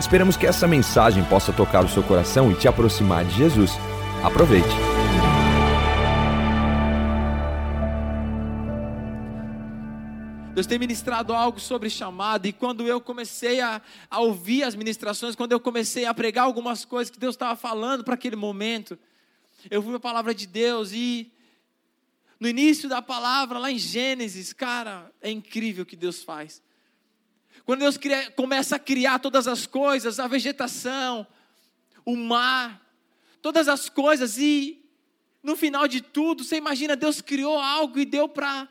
Esperamos 0.00 0.36
que 0.36 0.46
essa 0.46 0.68
mensagem 0.68 1.24
possa 1.24 1.52
tocar 1.52 1.84
o 1.84 1.88
seu 1.88 2.04
coração 2.04 2.52
e 2.52 2.54
te 2.54 2.68
aproximar 2.68 3.24
de 3.24 3.34
Jesus. 3.36 3.72
Aproveite. 4.22 4.68
Deus 10.54 10.66
tem 10.66 10.78
ministrado 10.78 11.32
algo 11.32 11.60
sobre 11.60 11.88
chamado, 11.88 12.46
e 12.46 12.52
quando 12.52 12.84
eu 12.84 13.00
comecei 13.00 13.60
a, 13.60 13.80
a 14.10 14.20
ouvir 14.20 14.64
as 14.64 14.74
ministrações, 14.74 15.36
quando 15.36 15.52
eu 15.52 15.60
comecei 15.60 16.04
a 16.04 16.12
pregar 16.12 16.44
algumas 16.44 16.84
coisas 16.84 17.10
que 17.10 17.18
Deus 17.18 17.34
estava 17.34 17.54
falando 17.54 18.02
para 18.02 18.14
aquele 18.14 18.34
momento, 18.34 18.98
eu 19.70 19.82
vi 19.82 19.94
a 19.94 20.00
palavra 20.00 20.34
de 20.34 20.46
Deus 20.46 20.92
e 20.92 21.30
no 22.40 22.48
início 22.48 22.88
da 22.88 23.02
palavra, 23.02 23.58
lá 23.58 23.70
em 23.70 23.78
Gênesis, 23.78 24.52
cara, 24.52 25.10
é 25.20 25.30
incrível 25.30 25.82
o 25.82 25.86
que 25.86 25.96
Deus 25.96 26.22
faz. 26.22 26.62
Quando 27.64 27.80
Deus 27.80 27.96
cria, 27.96 28.30
começa 28.32 28.76
a 28.76 28.78
criar 28.78 29.18
todas 29.18 29.46
as 29.46 29.66
coisas, 29.66 30.18
a 30.18 30.26
vegetação, 30.26 31.26
o 32.04 32.16
mar, 32.16 32.80
todas 33.42 33.68
as 33.68 33.88
coisas, 33.88 34.38
e 34.38 34.84
no 35.42 35.56
final 35.56 35.86
de 35.86 36.00
tudo, 36.00 36.44
você 36.44 36.56
imagina, 36.56 36.96
Deus 36.96 37.20
criou 37.20 37.58
algo 37.58 37.98
e 37.98 38.04
deu 38.04 38.28
para 38.28 38.68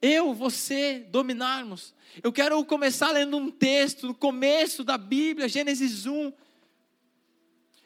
eu, 0.00 0.34
você, 0.34 1.06
dominarmos. 1.10 1.94
Eu 2.22 2.32
quero 2.32 2.62
começar 2.64 3.10
lendo 3.10 3.36
um 3.36 3.50
texto, 3.50 4.06
no 4.06 4.14
começo 4.14 4.84
da 4.84 4.98
Bíblia, 4.98 5.48
Gênesis 5.48 6.06
1. 6.06 6.32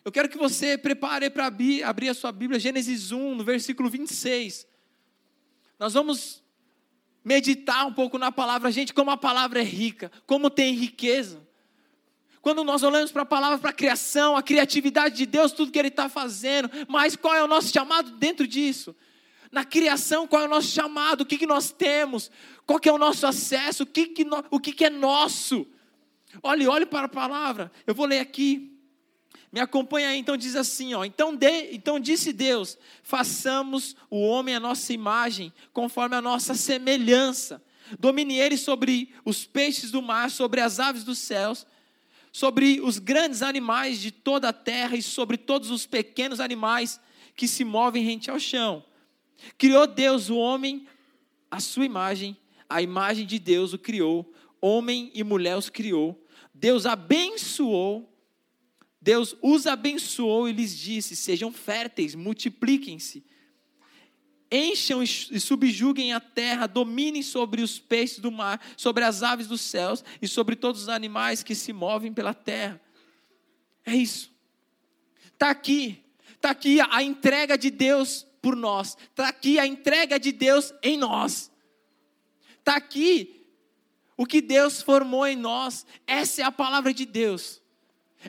Eu 0.04 0.12
quero 0.12 0.28
que 0.28 0.38
você 0.38 0.76
prepare 0.76 1.30
para 1.30 1.46
abrir 1.46 2.08
a 2.08 2.14
sua 2.14 2.32
Bíblia, 2.32 2.58
Gênesis 2.58 3.12
1, 3.12 3.34
no 3.36 3.44
versículo 3.44 3.88
26. 3.88 4.66
Nós 5.78 5.94
vamos 5.94 6.42
meditar 7.28 7.86
um 7.86 7.92
pouco 7.92 8.16
na 8.16 8.32
palavra, 8.32 8.72
gente, 8.72 8.94
como 8.94 9.10
a 9.10 9.16
palavra 9.16 9.60
é 9.60 9.62
rica, 9.62 10.10
como 10.26 10.48
tem 10.48 10.74
riqueza. 10.74 11.46
Quando 12.40 12.64
nós 12.64 12.82
olhamos 12.82 13.12
para 13.12 13.20
a 13.20 13.26
palavra, 13.26 13.58
para 13.58 13.68
a 13.68 13.74
criação, 13.74 14.34
a 14.34 14.42
criatividade 14.42 15.14
de 15.14 15.26
Deus, 15.26 15.52
tudo 15.52 15.70
que 15.70 15.78
Ele 15.78 15.88
está 15.88 16.08
fazendo, 16.08 16.70
mas 16.88 17.16
qual 17.16 17.34
é 17.34 17.44
o 17.44 17.46
nosso 17.46 17.70
chamado 17.70 18.12
dentro 18.12 18.46
disso? 18.46 18.96
Na 19.52 19.62
criação, 19.62 20.26
qual 20.26 20.40
é 20.40 20.44
o 20.46 20.48
nosso 20.48 20.68
chamado? 20.68 21.20
O 21.20 21.26
que, 21.26 21.36
que 21.36 21.46
nós 21.46 21.70
temos? 21.70 22.30
Qual 22.64 22.80
que 22.80 22.88
é 22.88 22.92
o 22.92 22.96
nosso 22.96 23.26
acesso? 23.26 23.82
O 23.82 23.86
que, 23.86 24.06
que, 24.06 24.24
no, 24.24 24.42
o 24.50 24.58
que, 24.58 24.72
que 24.72 24.86
é 24.86 24.90
nosso? 24.90 25.66
Olhe, 26.42 26.66
olhe 26.66 26.86
para 26.86 27.04
a 27.04 27.10
palavra. 27.10 27.70
Eu 27.86 27.94
vou 27.94 28.06
ler 28.06 28.20
aqui. 28.20 28.77
Me 29.50 29.60
acompanha 29.60 30.08
aí, 30.08 30.18
então 30.18 30.36
diz 30.36 30.54
assim, 30.54 30.94
ó. 30.94 31.04
Então, 31.04 31.34
de, 31.34 31.74
então 31.74 31.98
disse 31.98 32.32
Deus: 32.32 32.76
façamos 33.02 33.96
o 34.10 34.20
homem 34.20 34.54
a 34.54 34.60
nossa 34.60 34.92
imagem, 34.92 35.52
conforme 35.72 36.16
a 36.16 36.20
nossa 36.20 36.54
semelhança. 36.54 37.62
Domine 37.98 38.38
ele 38.38 38.58
sobre 38.58 39.14
os 39.24 39.46
peixes 39.46 39.90
do 39.90 40.02
mar, 40.02 40.30
sobre 40.30 40.60
as 40.60 40.78
aves 40.78 41.04
dos 41.04 41.18
céus, 41.18 41.66
sobre 42.30 42.80
os 42.82 42.98
grandes 42.98 43.42
animais 43.42 43.98
de 43.98 44.10
toda 44.10 44.50
a 44.50 44.52
terra 44.52 44.96
e 44.96 45.02
sobre 45.02 45.38
todos 45.38 45.70
os 45.70 45.86
pequenos 45.86 46.40
animais 46.40 47.00
que 47.34 47.48
se 47.48 47.64
movem 47.64 48.04
rente 48.04 48.30
ao 48.30 48.38
chão. 48.38 48.84
Criou 49.56 49.86
Deus 49.86 50.28
o 50.28 50.36
homem 50.36 50.86
à 51.50 51.60
sua 51.60 51.86
imagem, 51.86 52.36
a 52.68 52.82
imagem 52.82 53.24
de 53.24 53.38
Deus 53.38 53.72
o 53.72 53.78
criou, 53.78 54.30
homem 54.60 55.10
e 55.14 55.24
mulher 55.24 55.56
os 55.56 55.70
criou. 55.70 56.22
Deus 56.52 56.84
abençoou 56.84 58.12
Deus 59.00 59.36
os 59.40 59.66
abençoou 59.66 60.48
e 60.48 60.52
lhes 60.52 60.76
disse: 60.76 61.14
Sejam 61.14 61.52
férteis, 61.52 62.14
multipliquem-se, 62.14 63.24
encham 64.50 65.02
e 65.02 65.40
subjuguem 65.40 66.12
a 66.12 66.20
terra, 66.20 66.66
dominem 66.66 67.22
sobre 67.22 67.62
os 67.62 67.78
peixes 67.78 68.18
do 68.18 68.32
mar, 68.32 68.60
sobre 68.76 69.04
as 69.04 69.22
aves 69.22 69.46
dos 69.46 69.60
céus 69.60 70.04
e 70.20 70.26
sobre 70.26 70.56
todos 70.56 70.82
os 70.82 70.88
animais 70.88 71.42
que 71.42 71.54
se 71.54 71.72
movem 71.72 72.12
pela 72.12 72.34
terra. 72.34 72.80
É 73.84 73.94
isso. 73.94 74.32
Está 75.32 75.50
aqui, 75.50 76.04
está 76.34 76.50
aqui 76.50 76.80
a 76.80 77.02
entrega 77.02 77.56
de 77.56 77.70
Deus 77.70 78.26
por 78.42 78.56
nós, 78.56 78.96
está 79.10 79.28
aqui 79.28 79.58
a 79.58 79.66
entrega 79.66 80.18
de 80.18 80.32
Deus 80.32 80.72
em 80.82 80.96
nós, 80.96 81.50
está 82.58 82.76
aqui 82.76 83.46
o 84.16 84.26
que 84.26 84.40
Deus 84.40 84.82
formou 84.82 85.24
em 85.24 85.36
nós, 85.36 85.86
essa 86.04 86.42
é 86.42 86.44
a 86.44 86.50
palavra 86.50 86.92
de 86.92 87.06
Deus. 87.06 87.62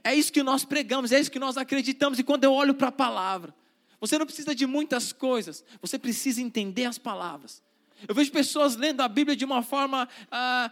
É 0.03 0.13
isso 0.13 0.31
que 0.31 0.43
nós 0.43 0.63
pregamos, 0.63 1.11
é 1.11 1.19
isso 1.19 1.31
que 1.31 1.39
nós 1.39 1.57
acreditamos. 1.57 2.19
E 2.19 2.23
quando 2.23 2.43
eu 2.43 2.53
olho 2.53 2.73
para 2.73 2.89
a 2.89 2.91
palavra, 2.91 3.53
você 3.99 4.17
não 4.17 4.25
precisa 4.25 4.55
de 4.55 4.65
muitas 4.65 5.11
coisas, 5.11 5.63
você 5.81 5.97
precisa 5.99 6.41
entender 6.41 6.85
as 6.85 6.97
palavras. 6.97 7.61
Eu 8.07 8.15
vejo 8.15 8.31
pessoas 8.31 8.75
lendo 8.75 9.01
a 9.01 9.07
Bíblia 9.07 9.35
de 9.35 9.43
uma 9.43 9.61
forma, 9.61 10.07
ah, 10.31 10.71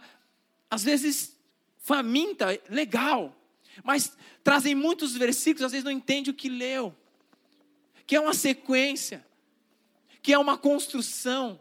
às 0.70 0.82
vezes, 0.82 1.36
faminta, 1.78 2.58
legal, 2.70 3.36
mas 3.84 4.16
trazem 4.42 4.74
muitos 4.74 5.14
versículos, 5.14 5.64
às 5.64 5.72
vezes 5.72 5.84
não 5.84 5.92
entende 5.92 6.30
o 6.30 6.34
que 6.34 6.48
leu, 6.48 6.94
que 8.06 8.16
é 8.16 8.20
uma 8.20 8.34
sequência, 8.34 9.26
que 10.22 10.32
é 10.32 10.38
uma 10.38 10.56
construção. 10.56 11.60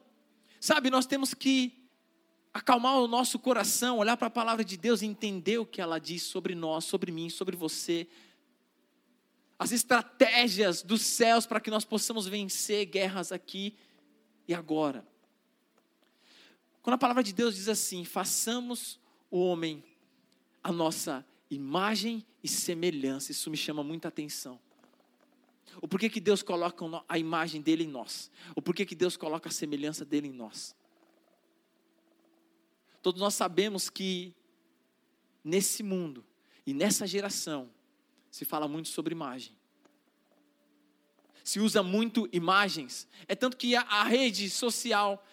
Sabe, 0.60 0.90
nós 0.90 1.06
temos 1.06 1.34
que 1.34 1.77
acalmar 2.58 2.98
o 2.98 3.08
nosso 3.08 3.38
coração, 3.38 3.98
olhar 3.98 4.18
para 4.18 4.28
a 4.28 4.32
palavra 4.32 4.64
de 4.64 4.78
Deus 4.78 5.02
e 5.02 5.06
entender 5.06 5.58
o 5.58 5.66
que 5.66 5.80
ela 5.80 6.00
diz 6.00 6.24
sobre 6.24 6.56
nós, 6.56 6.86
sobre 6.86 7.12
mim, 7.12 7.30
sobre 7.30 7.56
você. 7.56 8.08
As 9.60 9.72
estratégias 9.72 10.82
dos 10.82 11.02
céus 11.02 11.46
para 11.46 11.60
que 11.60 11.70
nós 11.70 11.86
possamos 11.86 12.28
vencer 12.28 12.86
guerras 12.86 13.32
aqui 13.32 13.76
e 14.48 14.54
agora. 14.54 15.06
Quando 16.82 16.96
a 16.96 16.98
palavra 16.98 17.24
de 17.24 17.34
Deus 17.34 17.56
diz 17.56 17.68
assim: 17.68 18.04
façamos 18.06 19.00
o 19.30 19.40
homem 19.40 19.84
a 20.64 20.72
nossa 20.72 21.26
imagem 21.50 22.26
e 22.44 22.48
semelhança, 22.48 23.32
isso 23.32 23.50
me 23.50 23.58
chama 23.58 23.84
muita 23.84 24.08
atenção. 24.08 24.60
O 25.82 25.88
porquê 25.88 26.10
que 26.10 26.20
Deus 26.20 26.42
coloca 26.42 26.84
a 27.08 27.20
imagem 27.20 27.62
dele 27.62 27.84
em 27.84 27.88
nós? 27.88 28.32
O 28.56 28.62
porquê 28.62 28.86
que 28.86 28.96
Deus 28.96 29.16
coloca 29.16 29.50
a 29.50 29.52
semelhança 29.52 30.04
dele 30.04 30.28
em 30.28 30.34
nós? 30.34 30.76
Todos 33.08 33.22
nós 33.22 33.36
sabemos 33.36 33.90
que 33.90 34.36
nesse 35.42 35.82
mundo 35.82 36.26
e 36.66 36.74
nessa 36.74 37.08
geração 37.08 37.70
se 38.30 38.44
fala 38.44 38.68
muito 38.68 38.90
sobre 38.90 39.14
imagem. 39.14 39.56
Se 41.42 41.62
usa 41.62 41.82
muito 41.82 42.28
imagens. 42.34 43.08
É 43.26 43.34
tanto 43.34 43.56
que 43.56 43.78
a, 43.78 43.82
a 43.84 44.04
rede 44.04 44.50
social 44.50 45.26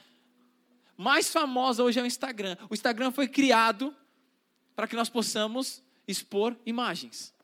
mais 0.96 1.32
famosa 1.32 1.82
hoje 1.82 1.98
é 1.98 2.02
o 2.04 2.06
Instagram. 2.06 2.56
O 2.70 2.74
Instagram 2.74 3.10
foi 3.10 3.26
criado 3.26 3.92
para 4.76 4.86
que 4.86 4.94
nós 4.94 5.08
possamos 5.08 5.82
expor 6.06 6.56
imagens. 6.64 7.34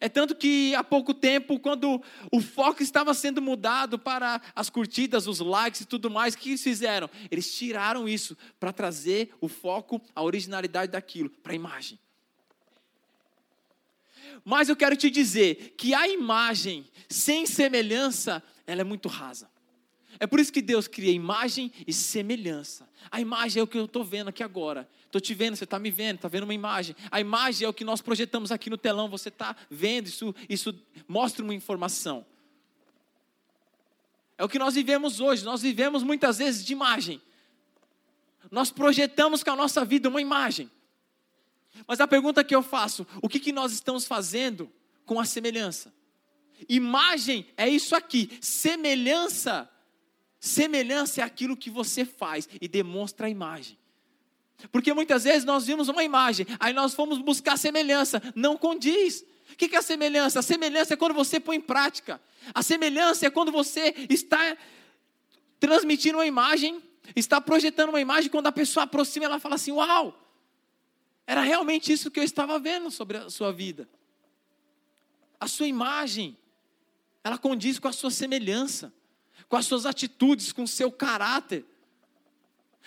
É 0.00 0.08
tanto 0.08 0.34
que 0.34 0.74
há 0.74 0.82
pouco 0.82 1.12
tempo, 1.12 1.58
quando 1.60 2.02
o 2.30 2.40
foco 2.40 2.82
estava 2.82 3.12
sendo 3.14 3.42
mudado 3.42 3.98
para 3.98 4.40
as 4.54 4.70
curtidas, 4.70 5.26
os 5.26 5.40
likes 5.40 5.82
e 5.82 5.86
tudo 5.86 6.10
mais, 6.10 6.34
o 6.34 6.38
que 6.38 6.50
eles 6.50 6.62
fizeram? 6.62 7.10
Eles 7.30 7.54
tiraram 7.54 8.08
isso 8.08 8.36
para 8.58 8.72
trazer 8.72 9.34
o 9.40 9.48
foco, 9.48 10.00
a 10.14 10.22
originalidade 10.22 10.92
daquilo, 10.92 11.28
para 11.28 11.52
a 11.52 11.56
imagem. 11.56 11.98
Mas 14.44 14.68
eu 14.68 14.76
quero 14.76 14.96
te 14.96 15.10
dizer 15.10 15.74
que 15.76 15.94
a 15.94 16.08
imagem 16.08 16.86
sem 17.08 17.46
semelhança, 17.46 18.42
ela 18.66 18.80
é 18.80 18.84
muito 18.84 19.08
rasa. 19.08 19.51
É 20.18 20.26
por 20.26 20.40
isso 20.40 20.52
que 20.52 20.62
Deus 20.62 20.86
cria 20.86 21.10
imagem 21.10 21.72
e 21.86 21.92
semelhança. 21.92 22.88
A 23.10 23.20
imagem 23.20 23.60
é 23.60 23.62
o 23.62 23.66
que 23.66 23.78
eu 23.78 23.84
estou 23.84 24.04
vendo 24.04 24.28
aqui 24.28 24.42
agora. 24.42 24.88
Estou 25.06 25.20
te 25.20 25.34
vendo, 25.34 25.56
você 25.56 25.64
está 25.64 25.78
me 25.78 25.90
vendo, 25.90 26.16
está 26.16 26.28
vendo 26.28 26.44
uma 26.44 26.54
imagem. 26.54 26.94
A 27.10 27.20
imagem 27.20 27.66
é 27.66 27.68
o 27.68 27.72
que 27.74 27.84
nós 27.84 28.00
projetamos 28.00 28.50
aqui 28.50 28.70
no 28.70 28.78
telão, 28.78 29.08
você 29.08 29.28
está 29.28 29.56
vendo, 29.70 30.06
isso, 30.06 30.34
isso 30.48 30.74
mostra 31.06 31.42
uma 31.44 31.54
informação. 31.54 32.24
É 34.38 34.44
o 34.44 34.48
que 34.48 34.58
nós 34.58 34.74
vivemos 34.74 35.20
hoje. 35.20 35.44
Nós 35.44 35.62
vivemos 35.62 36.02
muitas 36.02 36.38
vezes 36.38 36.64
de 36.64 36.72
imagem. 36.72 37.20
Nós 38.50 38.70
projetamos 38.70 39.42
com 39.42 39.50
a 39.50 39.56
nossa 39.56 39.84
vida 39.84 40.08
uma 40.08 40.20
imagem. 40.20 40.70
Mas 41.86 42.00
a 42.00 42.08
pergunta 42.08 42.44
que 42.44 42.54
eu 42.54 42.62
faço: 42.62 43.06
o 43.20 43.28
que, 43.28 43.38
que 43.38 43.52
nós 43.52 43.72
estamos 43.72 44.04
fazendo 44.04 44.70
com 45.04 45.20
a 45.20 45.24
semelhança? 45.24 45.92
Imagem 46.68 47.46
é 47.56 47.68
isso 47.68 47.94
aqui, 47.94 48.38
semelhança 48.40 49.68
Semelhança 50.42 51.20
é 51.20 51.24
aquilo 51.24 51.56
que 51.56 51.70
você 51.70 52.04
faz 52.04 52.48
e 52.60 52.66
demonstra 52.66 53.28
a 53.28 53.30
imagem. 53.30 53.78
Porque 54.72 54.92
muitas 54.92 55.22
vezes 55.22 55.44
nós 55.44 55.64
vimos 55.64 55.88
uma 55.88 56.02
imagem, 56.02 56.44
aí 56.58 56.72
nós 56.72 56.94
fomos 56.94 57.18
buscar 57.18 57.56
semelhança, 57.56 58.20
não 58.34 58.56
condiz. 58.56 59.24
O 59.52 59.56
que 59.56 59.72
é 59.72 59.78
a 59.78 59.82
semelhança? 59.82 60.40
A 60.40 60.42
semelhança 60.42 60.94
é 60.94 60.96
quando 60.96 61.14
você 61.14 61.38
põe 61.38 61.58
em 61.58 61.60
prática. 61.60 62.20
A 62.52 62.60
semelhança 62.60 63.24
é 63.24 63.30
quando 63.30 63.52
você 63.52 63.94
está 64.10 64.56
transmitindo 65.60 66.18
uma 66.18 66.26
imagem, 66.26 66.82
está 67.14 67.40
projetando 67.40 67.90
uma 67.90 68.00
imagem, 68.00 68.28
quando 68.28 68.48
a 68.48 68.52
pessoa 68.52 68.82
aproxima, 68.82 69.26
ela 69.26 69.38
fala 69.38 69.54
assim: 69.54 69.70
Uau, 69.70 70.12
era 71.24 71.42
realmente 71.42 71.92
isso 71.92 72.10
que 72.10 72.18
eu 72.18 72.24
estava 72.24 72.58
vendo 72.58 72.90
sobre 72.90 73.16
a 73.16 73.30
sua 73.30 73.52
vida. 73.52 73.88
A 75.38 75.46
sua 75.46 75.68
imagem, 75.68 76.36
ela 77.22 77.38
condiz 77.38 77.78
com 77.78 77.86
a 77.86 77.92
sua 77.92 78.10
semelhança, 78.10 78.92
com 79.52 79.56
as 79.58 79.66
suas 79.66 79.84
atitudes, 79.84 80.50
com 80.50 80.62
o 80.62 80.66
seu 80.66 80.90
caráter. 80.90 81.62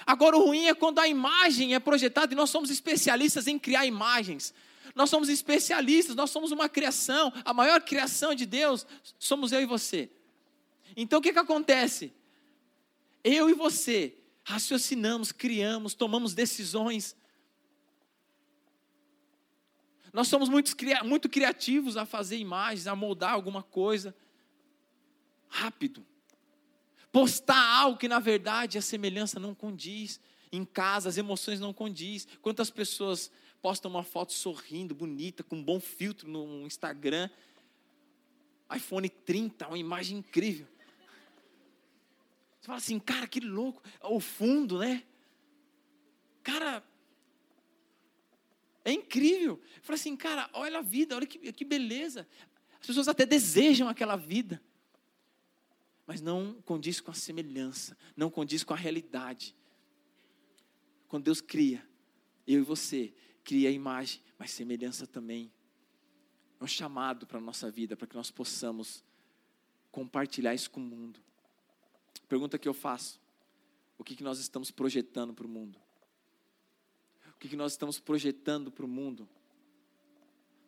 Agora, 0.04 0.36
o 0.36 0.46
ruim 0.46 0.66
é 0.66 0.74
quando 0.74 0.98
a 0.98 1.08
imagem 1.08 1.76
é 1.76 1.80
projetada 1.80 2.34
e 2.34 2.36
nós 2.36 2.50
somos 2.50 2.72
especialistas 2.72 3.46
em 3.46 3.60
criar 3.60 3.86
imagens. 3.86 4.52
Nós 4.96 5.12
somos 5.12 5.30
especialistas, 5.30 6.16
nós 6.16 6.32
somos 6.32 6.52
uma 6.52 6.68
criação, 6.68 7.32
a 7.46 7.54
maior 7.54 7.82
criação 7.82 8.34
de 8.34 8.48
Deus 8.48 8.84
somos 9.20 9.52
eu 9.52 9.62
e 9.62 9.66
você. 9.68 10.10
Então 10.98 11.20
o 11.20 11.22
que, 11.22 11.34
que 11.34 11.38
acontece? 11.38 12.12
Eu 13.24 13.48
e 13.48 13.54
você 13.54 14.18
raciocinamos, 14.44 15.32
criamos, 15.32 15.94
tomamos 15.94 16.34
decisões. 16.34 17.16
Nós 20.12 20.28
somos 20.28 20.50
muito, 20.50 20.76
muito 21.04 21.30
criativos 21.30 21.96
a 21.96 22.08
fazer 22.08 22.38
imagens, 22.38 22.88
a 22.88 22.96
moldar 22.96 23.34
alguma 23.34 23.62
coisa. 23.62 24.16
Rápido. 25.48 26.04
Postar 27.16 27.80
algo 27.80 27.98
que 27.98 28.10
na 28.10 28.20
verdade 28.20 28.78
a 28.78 28.82
semelhança 28.82 29.40
não 29.40 29.56
condiz. 29.56 30.20
Em 30.52 30.66
casa 30.66 31.08
as 31.08 31.18
emoções 31.18 31.62
não 31.62 31.72
condiz. 31.72 32.28
Quantas 32.42 32.70
pessoas 32.70 33.32
postam 33.62 33.90
uma 33.90 34.04
foto 34.04 34.34
sorrindo, 34.34 34.94
bonita, 34.94 35.42
com 35.42 35.56
um 35.56 35.64
bom 35.64 35.80
filtro 35.80 36.28
no 36.28 36.68
Instagram. 36.68 37.30
iPhone 38.76 39.08
30, 39.08 39.66
uma 39.66 39.78
imagem 39.78 40.18
incrível. 40.18 40.68
Você 42.60 42.68
fala 42.68 42.80
assim, 42.80 43.00
cara, 43.00 43.26
que 43.28 43.40
louco. 43.40 43.82
O 44.02 44.20
fundo, 44.20 44.80
né? 44.80 45.02
Cara, 46.44 46.84
é 48.84 48.92
incrível. 48.92 49.62
Fala 49.82 49.96
assim, 49.96 50.18
cara, 50.18 50.50
olha 50.52 50.80
a 50.80 50.82
vida, 50.82 51.16
olha 51.16 51.26
que, 51.26 51.54
que 51.54 51.64
beleza. 51.64 52.28
As 52.78 52.86
pessoas 52.86 53.08
até 53.08 53.26
desejam 53.26 53.88
aquela 53.88 54.18
vida. 54.18 54.62
Mas 56.06 56.22
não 56.22 56.62
condiz 56.62 57.02
com 57.02 57.12
a 57.12 57.16
semelhança, 57.16 57.98
não 58.16 58.30
condiz 58.30 58.64
com 58.64 58.74
a 58.74 58.78
realidade. 58.78 59.56
Quando 61.08 61.24
Deus 61.24 61.42
cria, 61.42 61.88
eu 62.46 62.60
e 62.60 62.64
você, 62.64 63.14
cria 63.44 63.70
a 63.70 63.72
imagem, 63.72 64.22
mas 64.38 64.52
semelhança 64.52 65.08
também. 65.08 65.52
É 66.60 66.64
um 66.64 66.68
chamado 66.68 67.26
para 67.26 67.38
a 67.38 67.42
nossa 67.42 67.70
vida, 67.72 67.96
para 67.96 68.08
que 68.08 68.16
nós 68.16 68.32
possamos 68.32 69.04
compartilhar 69.92 70.54
isso 70.54 70.70
com 70.70 70.80
o 70.80 70.84
mundo. 70.84 71.20
Pergunta 72.28 72.58
que 72.58 72.68
eu 72.68 72.74
faço: 72.74 73.20
o 73.98 74.04
que, 74.04 74.16
que 74.16 74.24
nós 74.24 74.40
estamos 74.40 74.72
projetando 74.72 75.34
para 75.34 75.46
o 75.46 75.50
mundo? 75.50 75.80
O 77.30 77.38
que, 77.40 77.50
que 77.50 77.56
nós 77.56 77.74
estamos 77.74 78.00
projetando 78.00 78.72
para 78.72 78.86
o 78.86 78.88
mundo? 78.88 79.28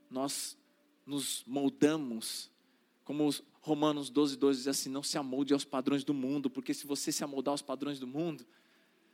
Nós 0.09 0.57
nos 1.05 1.43
moldamos, 1.45 2.51
como 3.03 3.29
Romanos 3.67 4.09
12, 4.09 4.37
12 4.37 4.59
diz 4.59 4.67
assim: 4.67 4.89
não 4.89 5.03
se 5.03 5.17
amolde 5.17 5.53
aos 5.53 5.65
padrões 5.65 6.03
do 6.03 6.13
mundo, 6.13 6.49
porque 6.49 6.73
se 6.73 6.87
você 6.87 7.11
se 7.11 7.23
amoldar 7.23 7.51
aos 7.51 7.61
padrões 7.61 7.99
do 7.99 8.07
mundo, 8.07 8.45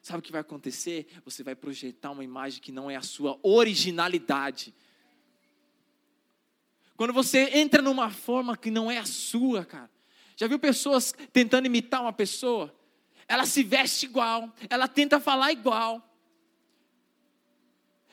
Sabe 0.03 0.19
o 0.19 0.21
que 0.21 0.33
vai 0.33 0.41
acontecer? 0.41 1.07
Você 1.23 1.43
vai 1.43 1.55
projetar 1.55 2.11
uma 2.11 2.25
imagem 2.25 2.61
que 2.61 2.73
não 2.73 2.91
é 2.91 2.97
a 2.97 3.01
sua 3.01 3.39
originalidade. 3.41 4.75
Quando 6.97 7.13
você 7.13 7.49
entra 7.53 7.81
numa 7.81 8.11
forma 8.11 8.57
que 8.57 8.69
não 8.69 8.91
é 8.91 8.97
a 8.97 9.05
sua, 9.05 9.63
cara. 9.63 9.89
Já 10.35 10.45
viu 10.45 10.59
pessoas 10.59 11.15
tentando 11.31 11.67
imitar 11.67 12.01
uma 12.01 12.11
pessoa? 12.11 12.75
Ela 13.29 13.45
se 13.45 13.63
veste 13.63 14.05
igual, 14.05 14.53
ela 14.69 14.89
tenta 14.89 15.21
falar 15.21 15.53
igual. 15.53 16.05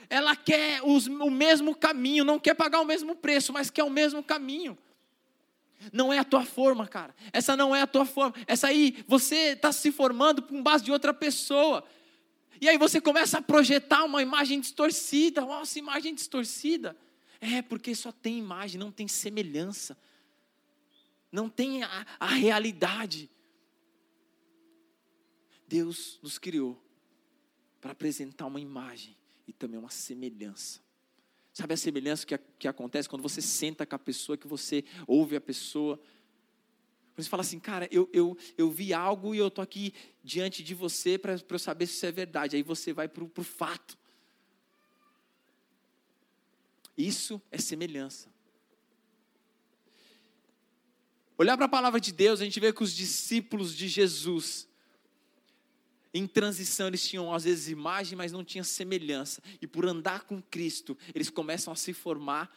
Ela 0.08 0.36
quer 0.36 0.81
os, 0.84 1.08
o 1.08 1.28
mesmo 1.28 1.75
caminho, 1.75 2.25
não 2.25 2.38
quer 2.38 2.54
pagar 2.54 2.81
o 2.81 2.84
mesmo 2.84 3.16
preço, 3.16 3.52
mas 3.52 3.69
quer 3.69 3.82
o 3.82 3.90
mesmo 3.90 4.22
caminho. 4.22 4.78
Não 5.93 6.12
é 6.12 6.19
a 6.19 6.25
tua 6.25 6.44
forma, 6.44 6.87
cara. 6.87 7.15
Essa 7.32 7.56
não 7.56 7.75
é 7.75 7.81
a 7.81 7.87
tua 7.87 8.05
forma. 8.05 8.35
Essa 8.47 8.69
aí, 8.69 9.05
você 9.06 9.53
está 9.53 9.73
se 9.73 9.91
formando 9.91 10.43
com 10.43 10.62
base 10.62 10.85
de 10.85 10.93
outra 10.93 11.15
pessoa. 11.15 11.85
E 12.61 12.69
aí 12.69 12.77
você 12.77 13.00
começa 13.00 13.38
a 13.38 13.43
projetar 13.43 14.05
uma 14.05 14.21
imagem 14.21 14.61
distorcida. 14.61 15.41
Nossa, 15.41 15.79
imagem 15.79 16.15
distorcida. 16.15 16.97
É, 17.41 17.62
porque 17.62 17.94
só 17.94 18.12
tem 18.12 18.38
imagem, 18.38 18.79
não 18.79 18.93
tem 18.93 19.09
semelhança. 19.09 19.97
Não 21.32 21.49
tem 21.49 21.82
a, 21.82 22.06
a 22.19 22.27
realidade. 22.27 23.31
Deus 25.67 26.19
nos 26.23 26.37
criou 26.37 26.82
para 27.81 27.93
apresentar 27.93 28.47
uma 28.47 28.61
imagem 28.61 29.17
e 29.47 29.53
também 29.53 29.79
uma 29.79 29.91
semelhança. 29.91 30.81
Sabe 31.60 31.74
a 31.74 31.76
semelhança 31.76 32.24
que, 32.24 32.38
que 32.58 32.66
acontece 32.66 33.06
quando 33.06 33.20
você 33.20 33.42
senta 33.42 33.84
com 33.84 33.94
a 33.94 33.98
pessoa, 33.98 34.38
que 34.38 34.46
você 34.46 34.82
ouve 35.06 35.36
a 35.36 35.40
pessoa. 35.42 36.00
Você 37.14 37.28
fala 37.28 37.42
assim, 37.42 37.60
cara, 37.60 37.86
eu, 37.90 38.08
eu, 38.14 38.34
eu 38.56 38.70
vi 38.70 38.94
algo 38.94 39.34
e 39.34 39.38
eu 39.38 39.48
estou 39.48 39.62
aqui 39.62 39.92
diante 40.24 40.62
de 40.62 40.74
você 40.74 41.18
para 41.18 41.38
eu 41.50 41.58
saber 41.58 41.86
se 41.86 41.96
isso 41.96 42.06
é 42.06 42.12
verdade. 42.12 42.56
Aí 42.56 42.62
você 42.62 42.94
vai 42.94 43.08
para 43.08 43.22
o 43.22 43.44
fato. 43.44 43.98
Isso 46.96 47.42
é 47.50 47.58
semelhança. 47.58 48.30
Olhar 51.36 51.58
para 51.58 51.66
a 51.66 51.68
palavra 51.68 52.00
de 52.00 52.10
Deus, 52.10 52.40
a 52.40 52.44
gente 52.44 52.58
vê 52.58 52.72
que 52.72 52.82
os 52.82 52.94
discípulos 52.94 53.76
de 53.76 53.86
Jesus, 53.86 54.66
em 56.12 56.26
transição, 56.26 56.88
eles 56.88 57.08
tinham 57.08 57.32
às 57.32 57.44
vezes 57.44 57.68
imagem, 57.68 58.16
mas 58.16 58.32
não 58.32 58.44
tinham 58.44 58.64
semelhança. 58.64 59.42
E 59.60 59.66
por 59.66 59.86
andar 59.86 60.24
com 60.24 60.42
Cristo, 60.42 60.98
eles 61.14 61.30
começam 61.30 61.72
a 61.72 61.76
se 61.76 61.92
formar 61.92 62.52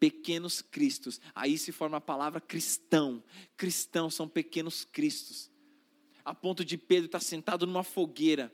pequenos 0.00 0.60
cristos. 0.60 1.20
Aí 1.34 1.56
se 1.56 1.70
forma 1.70 1.98
a 1.98 2.00
palavra 2.00 2.40
cristão. 2.40 3.22
Cristão 3.56 4.10
são 4.10 4.28
pequenos 4.28 4.84
cristos. 4.84 5.50
A 6.24 6.34
ponto 6.34 6.64
de 6.64 6.76
Pedro 6.76 7.06
estar 7.06 7.20
sentado 7.20 7.66
numa 7.66 7.84
fogueira. 7.84 8.52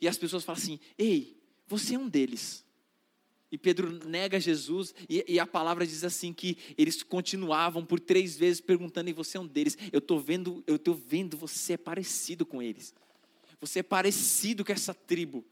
E 0.00 0.06
as 0.06 0.16
pessoas 0.16 0.44
falam 0.44 0.60
assim: 0.60 0.78
Ei, 0.96 1.42
você 1.66 1.96
é 1.96 1.98
um 1.98 2.08
deles. 2.08 2.64
E 3.52 3.58
Pedro 3.58 3.90
nega 4.06 4.38
Jesus, 4.38 4.94
e, 5.08 5.24
e, 5.26 5.40
a 5.40 5.46
palavra 5.46 5.84
diz 5.84 6.04
assim: 6.04 6.32
que 6.32 6.56
eles 6.78 7.02
continuavam 7.02 7.84
por 7.84 7.98
três 7.98 8.36
vezes 8.36 8.60
perguntando, 8.60 9.10
e 9.10 9.12
você 9.12 9.36
é 9.36 9.40
um 9.40 9.46
deles. 9.46 9.76
Eu 9.92 9.98
estou 9.98 10.20
vendo, 10.20 10.62
eu 10.66 10.76
estou 10.76 10.94
vendo, 10.94 11.36
você 11.36 11.72
é 11.72 11.76
parecido 11.76 12.46
com 12.46 12.62
eles. 12.62 12.94
Você 13.60 13.80
é 13.80 13.82
parecido 13.82 14.64
com 14.64 14.72
essa 14.72 14.94
tribo. 14.94 15.44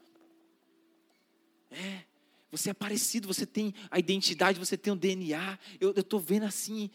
É, 1.69 2.03
você 2.49 2.71
é 2.71 2.73
parecido, 2.73 3.27
você 3.27 3.45
tem 3.45 3.73
a 3.91 3.99
identidade, 3.99 4.57
você 4.57 4.77
tem 4.77 4.93
o 4.93 4.95
DNA. 4.95 5.59
Eu 5.79 5.91
estou 5.91 6.19
vendo 6.19 6.43
assim. 6.43 6.89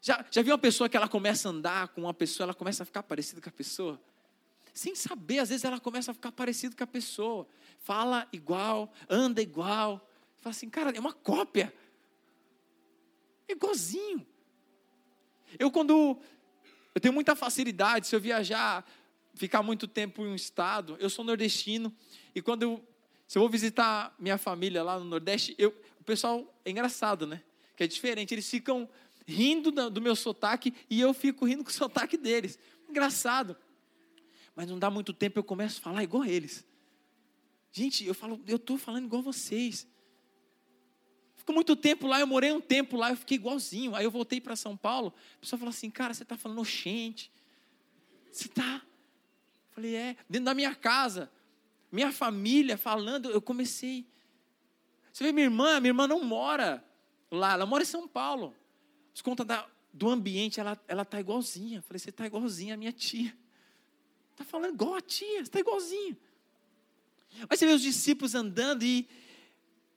Já, 0.00 0.24
já 0.30 0.42
viu 0.42 0.52
uma 0.52 0.58
pessoa 0.58 0.88
que 0.88 0.96
ela 0.96 1.08
começa 1.08 1.48
a 1.48 1.52
andar 1.52 1.88
com 1.88 2.02
uma 2.02 2.14
pessoa, 2.14 2.46
ela 2.46 2.54
começa 2.54 2.82
a 2.82 2.86
ficar 2.86 3.02
parecida 3.02 3.40
com 3.42 3.48
a 3.48 3.52
pessoa? 3.52 4.00
Sem 4.78 4.94
saber, 4.94 5.40
às 5.40 5.48
vezes 5.48 5.64
ela 5.64 5.80
começa 5.80 6.12
a 6.12 6.14
ficar 6.14 6.30
parecida 6.30 6.76
com 6.76 6.84
a 6.84 6.86
pessoa 6.86 7.48
fala 7.80 8.28
igual, 8.32 8.92
anda 9.10 9.42
igual. 9.42 10.08
Fala 10.40 10.54
assim, 10.54 10.70
cara, 10.70 10.96
é 10.96 11.00
uma 11.00 11.12
cópia. 11.12 11.74
É 13.48 13.54
igualzinho. 13.54 14.24
Eu 15.58 15.68
quando 15.72 16.16
eu 16.94 17.00
tenho 17.00 17.12
muita 17.12 17.34
facilidade 17.34 18.06
se 18.06 18.14
eu 18.14 18.20
viajar, 18.20 18.88
ficar 19.34 19.64
muito 19.64 19.88
tempo 19.88 20.22
em 20.22 20.28
um 20.28 20.34
estado, 20.36 20.96
eu 21.00 21.10
sou 21.10 21.24
nordestino 21.24 21.92
e 22.32 22.40
quando 22.40 22.62
eu 22.62 22.84
se 23.26 23.36
eu 23.36 23.42
vou 23.42 23.50
visitar 23.50 24.14
minha 24.16 24.38
família 24.38 24.84
lá 24.84 24.96
no 24.96 25.04
Nordeste, 25.04 25.56
eu, 25.58 25.74
o 25.98 26.04
pessoal 26.04 26.54
é 26.64 26.70
engraçado, 26.70 27.26
né? 27.26 27.42
Que 27.74 27.82
é 27.82 27.86
diferente, 27.88 28.32
eles 28.32 28.48
ficam 28.48 28.88
rindo 29.26 29.72
do 29.90 30.00
meu 30.00 30.14
sotaque 30.14 30.72
e 30.88 31.00
eu 31.00 31.12
fico 31.12 31.44
rindo 31.44 31.64
com 31.64 31.70
o 31.70 31.72
sotaque 31.74 32.16
deles. 32.16 32.60
Engraçado. 32.88 33.56
Mas 34.58 34.68
não 34.68 34.76
dá 34.76 34.90
muito 34.90 35.12
tempo 35.12 35.38
eu 35.38 35.44
começo 35.44 35.78
a 35.78 35.82
falar 35.82 36.02
igual 36.02 36.24
a 36.24 36.28
eles. 36.28 36.66
Gente, 37.70 38.04
eu 38.04 38.12
falo, 38.12 38.42
eu 38.44 38.56
estou 38.56 38.76
falando 38.76 39.04
igual 39.04 39.22
vocês. 39.22 39.86
Ficou 41.36 41.54
muito 41.54 41.76
tempo 41.76 42.08
lá, 42.08 42.18
eu 42.18 42.26
morei 42.26 42.50
um 42.50 42.60
tempo 42.60 42.96
lá, 42.96 43.10
eu 43.10 43.16
fiquei 43.16 43.36
igualzinho. 43.36 43.94
Aí 43.94 44.04
eu 44.04 44.10
voltei 44.10 44.40
para 44.40 44.56
São 44.56 44.76
Paulo, 44.76 45.14
a 45.36 45.38
pessoa 45.38 45.60
falou 45.60 45.70
assim, 45.70 45.88
cara, 45.88 46.12
você 46.12 46.24
está 46.24 46.36
falando 46.36 46.60
oxente. 46.60 47.30
Você 48.32 48.48
está? 48.48 48.82
Falei, 49.70 49.94
é, 49.94 50.16
dentro 50.28 50.46
da 50.46 50.54
minha 50.54 50.74
casa, 50.74 51.30
minha 51.92 52.10
família 52.10 52.76
falando, 52.76 53.30
eu 53.30 53.40
comecei. 53.40 54.08
Você 55.12 55.22
vê 55.22 55.30
minha 55.30 55.46
irmã, 55.46 55.78
minha 55.78 55.90
irmã 55.90 56.08
não 56.08 56.24
mora 56.24 56.84
lá, 57.30 57.52
ela 57.52 57.64
mora 57.64 57.84
em 57.84 57.86
São 57.86 58.08
Paulo. 58.08 58.56
Por 59.14 59.22
conta 59.22 59.44
da, 59.44 59.68
do 59.92 60.08
ambiente, 60.08 60.58
ela 60.58 60.76
está 61.00 61.20
igualzinha. 61.20 61.80
Falei, 61.80 62.00
você 62.00 62.10
está 62.10 62.26
igualzinha 62.26 62.74
a 62.74 62.76
minha 62.76 62.92
tia. 62.92 63.32
Está 64.38 64.44
falando 64.44 64.74
igual 64.74 64.94
a 64.94 65.00
tia, 65.00 65.40
está 65.40 65.58
igualzinho. 65.58 66.16
Mas 67.50 67.58
você 67.58 67.66
vê 67.66 67.72
os 67.72 67.82
discípulos 67.82 68.36
andando 68.36 68.84
e 68.84 69.08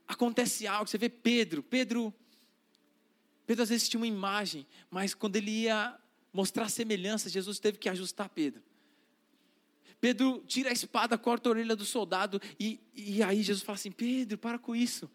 acontece 0.08 0.66
algo. 0.66 0.90
Você 0.90 0.98
vê 0.98 1.10
Pedro, 1.10 1.62
Pedro, 1.62 2.12
Pedro 3.46 3.62
às 3.62 3.70
vezes 3.70 3.88
tinha 3.88 4.00
uma 4.00 4.08
imagem, 4.08 4.66
mas 4.90 5.14
quando 5.14 5.36
ele 5.36 5.52
ia 5.52 5.96
mostrar 6.34 6.70
semelhança, 6.70 7.30
Jesus 7.30 7.60
teve 7.60 7.78
que 7.78 7.88
ajustar 7.88 8.30
Pedro. 8.30 8.64
Pedro 10.00 10.44
tira 10.48 10.72
a 10.72 10.74
espada, 10.74 11.20
corta 11.20 11.48
a 11.48 11.52
orelha 11.52 11.76
do 11.76 11.86
soldado, 11.86 12.42
e, 12.60 12.80
e 12.96 13.22
aí 13.22 13.44
Jesus 13.44 13.64
fala 13.64 13.76
assim: 13.76 13.92
Pedro, 13.92 14.40
para 14.40 14.58
com 14.58 14.76
isso. 14.76 15.08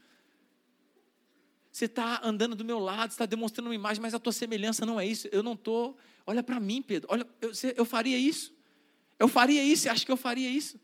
Você 1.73 1.87
está 1.87 2.21
andando 2.23 2.55
do 2.55 2.65
meu 2.65 2.79
lado, 2.79 3.11
está 3.11 3.27
demonstrando 3.27 3.71
uma 3.71 3.75
imagem, 3.75 4.01
mas 4.01 4.15
a 4.15 4.21
tua 4.21 4.33
semelhança 4.33 4.87
não 4.87 5.01
é 5.01 5.05
isso. 5.05 5.29
Eu 5.33 5.43
não 5.43 5.55
estou. 5.55 5.99
Olha 6.25 6.45
para 6.45 6.61
mim, 6.61 6.81
Pedro. 6.81 7.09
Olha, 7.11 7.27
eu, 7.41 7.51
eu 7.75 7.85
faria 7.85 8.17
isso. 8.17 8.56
Eu 9.19 9.29
faria 9.29 9.63
isso. 9.63 9.89
Acha 9.89 10.05
que 10.05 10.13
eu 10.13 10.17
faria 10.17 10.49
isso? 10.49 10.81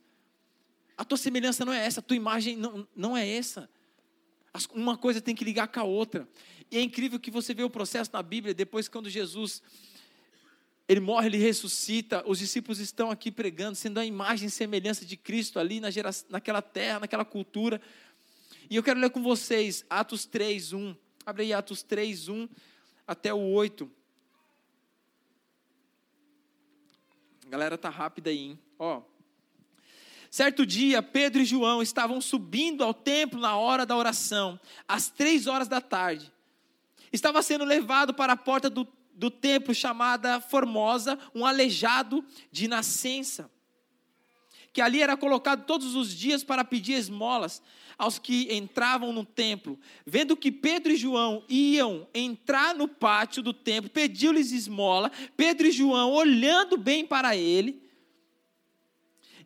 A 0.97 1.05
tua 1.05 1.19
semelhança 1.19 1.65
não 1.65 1.73
é 1.73 1.85
essa. 1.85 2.01
A 2.01 2.03
tua 2.03 2.17
imagem 2.17 2.57
não, 2.57 2.87
não 2.95 3.17
é 3.17 3.29
essa. 3.29 3.69
Uma 4.73 4.97
coisa 4.97 5.21
tem 5.21 5.35
que 5.35 5.45
ligar 5.45 5.69
com 5.69 5.81
a 5.81 5.85
outra. 5.85 6.29
E 6.71 6.77
é 6.79 6.81
incrível 6.81 7.19
que 7.19 7.31
você 7.31 7.53
vê 7.55 7.63
o 7.63 7.71
processo 7.71 8.11
na 8.13 8.23
Bíblia, 8.23 8.55
depois 8.55 8.89
quando 8.89 9.11
Jesus 9.11 9.63
ele 10.89 11.01
morre, 11.01 11.29
ele 11.29 11.39
ressuscita, 11.39 12.23
os 12.27 12.39
discípulos 12.39 12.79
estão 12.79 13.11
aqui 13.11 13.31
pregando, 13.31 13.77
sendo 13.77 13.99
a 13.99 14.05
imagem 14.05 14.49
e 14.49 14.51
semelhança 14.51 15.07
de 15.07 15.17
Cristo 15.17 15.59
ali 15.59 15.81
na 15.81 15.91
geração, 15.91 16.27
naquela 16.29 16.61
terra, 16.61 17.01
naquela 17.01 17.25
cultura. 17.25 17.81
E 18.69 18.77
eu 18.77 18.83
quero 18.83 19.01
ler 19.01 19.11
com 19.11 19.23
vocês 19.23 19.85
Atos 19.89 20.27
3, 20.27 20.73
1. 20.73 20.97
Abre 21.25 21.45
aí 21.45 21.53
Atos 21.53 21.83
3, 21.83 22.29
1 22.29 22.49
até 23.07 23.33
o 23.33 23.39
8. 23.39 23.91
Galera 27.53 27.77
tá 27.77 27.91
rápida 27.91 28.31
aí, 28.31 28.39
hein? 28.39 28.59
Ó. 28.79 29.03
Certo 30.31 30.65
dia, 30.65 31.03
Pedro 31.03 31.43
e 31.43 31.45
João 31.45 31.83
estavam 31.83 32.19
subindo 32.19 32.83
ao 32.83 32.95
templo 32.95 33.39
na 33.39 33.57
hora 33.57 33.85
da 33.85 33.95
oração, 33.95 34.59
às 34.89 35.11
três 35.11 35.47
horas 35.47 35.69
da 35.69 35.79
tarde. 35.79 36.33
Estava 37.13 37.43
sendo 37.43 37.67
levado 37.67 38.15
para 38.15 38.33
a 38.33 38.39
porta 38.39 38.71
do, 38.71 38.89
do 39.13 39.31
templo 39.31 39.75
chamada 39.75 40.41
Formosa, 40.41 41.19
um 41.35 41.45
aleijado 41.45 42.25
de 42.51 42.67
nascença, 42.67 43.51
que 44.73 44.81
ali 44.81 45.03
era 45.03 45.17
colocado 45.17 45.67
todos 45.67 45.95
os 45.95 46.15
dias 46.15 46.43
para 46.43 46.65
pedir 46.65 46.95
esmolas 46.95 47.63
aos 47.99 48.19
que 48.19 48.53
entravam 48.53 49.13
no 49.13 49.25
templo. 49.25 49.79
Vendo 50.07 50.37
que 50.37 50.51
Pedro 50.51 50.93
e 50.93 50.97
João 50.97 51.45
iam 51.49 52.09
entrar 52.15 52.75
no 52.75 52.89
pátio 52.89 53.43
do 53.43 53.53
templo, 53.53 53.91
pediu-lhes 53.91 54.51
esmola. 54.51 55.11
Pedro 55.37 55.67
e 55.67 55.73
João, 55.73 56.11
olhando 56.13 56.77
bem 56.77 57.07
para 57.07 57.37
ele, 57.37 57.83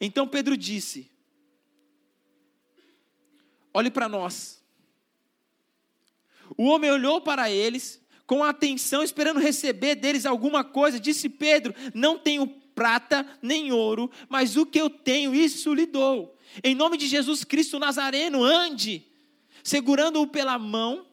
então 0.01 0.29
Pedro 0.29 0.57
disse: 0.57 1.11
Olhe 3.75 3.91
para 3.91 4.09
nós. 4.09 4.65
O 6.57 6.65
homem 6.67 6.91
olhou 6.91 7.21
para 7.21 7.51
eles 7.51 8.01
com 8.27 8.43
atenção, 8.43 9.03
esperando 9.03 9.41
receber 9.41 9.97
deles 9.97 10.25
alguma 10.25 10.63
coisa. 10.63 11.01
Disse 11.01 11.29
Pedro: 11.29 11.75
Não 11.93 12.19
tenho 12.19 12.63
prata 12.77 13.27
nem 13.41 13.73
ouro, 13.73 14.09
mas 14.29 14.57
o 14.57 14.67
que 14.67 14.79
eu 14.79 14.89
tenho, 14.89 15.35
isso 15.35 15.75
lhe 15.75 15.87
dou. 15.87 16.37
Em 16.63 16.75
nome 16.75 16.99
de 16.99 17.09
Jesus 17.09 17.43
Cristo 17.43 17.79
Nazareno, 17.79 18.45
ande. 18.45 19.03
Segurando-o 19.65 20.27
pela 20.27 20.59
mão, 20.59 21.07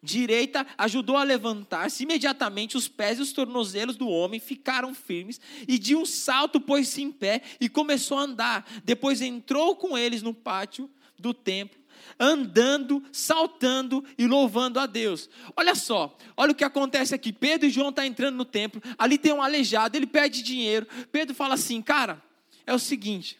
direita 0.00 0.64
ajudou 0.78 1.16
a 1.16 1.24
levantar-se. 1.24 2.04
Imediatamente 2.04 2.76
os 2.76 2.86
pés 2.86 3.18
e 3.18 3.22
os 3.22 3.32
tornozelos 3.32 3.96
do 3.96 4.08
homem 4.08 4.38
ficaram 4.38 4.94
firmes 4.94 5.40
e 5.66 5.78
de 5.78 5.96
um 5.96 6.06
salto 6.06 6.60
pôs-se 6.60 7.02
em 7.02 7.10
pé 7.10 7.42
e 7.60 7.68
começou 7.68 8.16
a 8.16 8.22
andar. 8.22 8.66
Depois 8.84 9.20
entrou 9.20 9.74
com 9.74 9.98
eles 9.98 10.22
no 10.22 10.32
pátio 10.32 10.88
do 11.18 11.34
templo, 11.34 11.78
andando, 12.18 13.02
saltando 13.12 14.04
e 14.16 14.26
louvando 14.26 14.78
a 14.78 14.86
Deus. 14.86 15.28
Olha 15.56 15.74
só, 15.74 16.16
olha 16.36 16.52
o 16.52 16.54
que 16.54 16.64
acontece 16.64 17.14
aqui. 17.14 17.32
Pedro 17.32 17.66
e 17.66 17.70
João 17.70 17.90
estão 17.90 18.04
tá 18.04 18.06
entrando 18.06 18.36
no 18.36 18.44
templo, 18.44 18.82
ali 18.98 19.18
tem 19.18 19.32
um 19.32 19.42
aleijado, 19.42 19.96
ele 19.96 20.06
pede 20.06 20.42
dinheiro. 20.42 20.86
Pedro 21.10 21.34
fala 21.34 21.54
assim, 21.54 21.80
cara, 21.82 22.22
é 22.66 22.72
o 22.74 22.78
seguinte, 22.78 23.38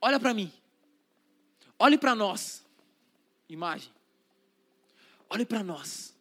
olha 0.00 0.18
para 0.18 0.34
mim, 0.34 0.52
olhe 1.78 1.96
para 1.96 2.14
nós, 2.14 2.64
imagem. 3.48 3.90
Olhe 5.28 5.46
para 5.46 5.62
nós. 5.62 6.14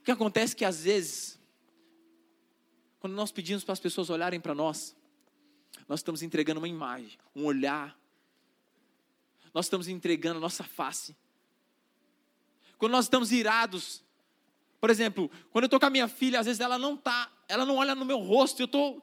O 0.00 0.04
que 0.04 0.10
acontece 0.12 0.54
é 0.54 0.56
que 0.58 0.64
às 0.64 0.84
vezes, 0.84 1.38
quando 3.00 3.14
nós 3.14 3.32
pedimos 3.32 3.64
para 3.64 3.72
as 3.72 3.80
pessoas 3.80 4.08
olharem 4.08 4.40
para 4.40 4.54
nós, 4.54 4.96
nós 5.88 6.00
estamos 6.00 6.22
entregando 6.22 6.60
uma 6.60 6.68
imagem, 6.68 7.18
um 7.34 7.44
olhar. 7.44 7.96
Nós 9.52 9.66
estamos 9.66 9.88
entregando 9.88 10.38
a 10.38 10.40
nossa 10.40 10.64
face. 10.64 11.16
Quando 12.78 12.92
nós 12.92 13.04
estamos 13.04 13.30
irados, 13.30 14.02
por 14.80 14.90
exemplo, 14.90 15.30
quando 15.50 15.64
eu 15.64 15.66
estou 15.66 15.78
com 15.78 15.86
a 15.86 15.90
minha 15.90 16.08
filha, 16.08 16.40
às 16.40 16.46
vezes 16.46 16.60
ela 16.60 16.78
não 16.78 16.96
tá, 16.96 17.30
ela 17.48 17.64
não 17.64 17.76
olha 17.76 17.94
no 17.94 18.04
meu 18.04 18.18
rosto, 18.18 18.60
eu 18.60 18.66
estou 18.66 19.02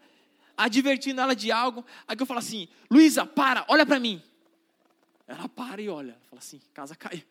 advertindo 0.57 1.21
ela 1.21 1.35
de 1.35 1.51
algo, 1.51 1.85
aí 2.05 2.17
eu 2.19 2.25
falo 2.25 2.39
assim, 2.39 2.67
Luísa, 2.91 3.25
para, 3.25 3.65
olha 3.69 3.85
para 3.85 3.99
mim. 3.99 4.21
Ela 5.29 5.47
para 5.47 5.79
e 5.79 5.87
olha. 5.87 6.17
Fala 6.27 6.39
assim: 6.39 6.59
casa 6.73 6.95
caiu. 6.95 7.23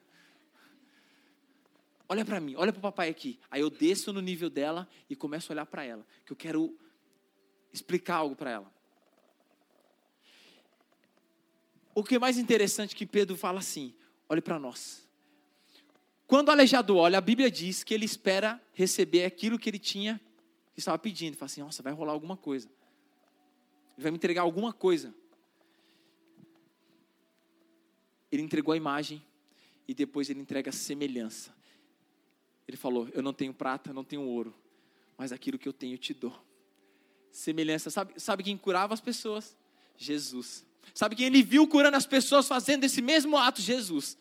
Olha 2.09 2.25
para 2.25 2.41
mim, 2.41 2.55
olha 2.57 2.73
para 2.73 2.79
o 2.79 2.83
papai 2.83 3.11
aqui. 3.11 3.39
Aí 3.51 3.61
eu 3.61 3.69
desço 3.69 4.13
no 4.13 4.23
nível 4.23 4.49
dela 4.49 4.89
e 5.11 5.17
começo 5.17 5.53
a 5.53 5.55
olhar 5.55 5.67
para 5.67 5.85
ela, 5.85 6.07
que 6.25 6.33
eu 6.33 6.37
quero 6.37 6.75
explicar 7.71 8.17
algo 8.17 8.35
para 8.35 8.51
ela. 8.51 8.78
O 11.99 12.05
que 12.05 12.15
é 12.15 12.19
mais 12.21 12.39
interessante 12.39 12.95
que 12.95 13.05
Pedro 13.05 13.37
fala 13.37 13.59
assim: 13.59 13.93
olhe 14.29 14.41
para 14.41 14.57
nós. 14.57 15.05
Quando 16.29 16.47
o 16.47 16.53
aleijado 16.53 16.97
olha, 16.97 17.19
a 17.19 17.21
Bíblia 17.21 17.51
diz 17.51 17.83
que 17.83 17.93
ele 17.93 18.05
espera 18.05 18.63
receber 18.73 19.25
aquilo 19.25 19.59
que 19.59 19.69
ele 19.69 19.81
tinha, 19.81 20.21
que 20.73 20.79
estava 20.79 20.97
pedindo. 20.97 21.31
Ele 21.31 21.37
fala 21.37 21.47
assim: 21.47 21.61
nossa, 21.61 21.83
vai 21.83 21.93
rolar 21.93 22.13
alguma 22.13 22.37
coisa. 22.37 22.69
Ele 23.97 24.03
vai 24.05 24.13
me 24.13 24.17
entregar 24.17 24.43
alguma 24.43 24.73
coisa. 24.73 25.13
ele 28.31 28.43
entregou 28.43 28.73
a 28.73 28.77
imagem 28.77 29.21
e 29.89 29.93
depois 29.93 30.31
ele 30.31 30.41
entrega 30.41 30.71
a 30.71 30.73
semelhança. 30.73 31.53
Ele 32.69 32.77
falou: 32.77 33.09
Eu 33.13 33.25
não 33.25 33.33
tenho 33.33 33.53
prata, 33.53 33.93
não 33.93 34.05
tenho 34.05 34.23
ouro, 34.23 34.55
mas 35.17 35.33
aquilo 35.33 35.59
que 35.59 35.67
eu 35.67 35.73
tenho 35.73 35.95
eu 35.95 35.99
te 35.99 36.15
dou. 36.15 36.39
Semelhança, 37.33 37.91
sabe, 37.91 38.21
sabe 38.21 38.45
quem 38.45 38.57
curava 38.57 38.95
as 38.95 39.01
pessoas? 39.01 39.57
Jesus. 39.97 40.68
Sabe 40.95 41.17
quem 41.17 41.27
ele 41.27 41.43
viu 41.43 41.67
curando 41.67 41.97
as 41.97 42.07
pessoas 42.07 42.47
fazendo 42.47 42.85
esse 42.85 43.01
mesmo 43.01 43.37
ato? 43.37 43.61
Jesus. 43.61 44.17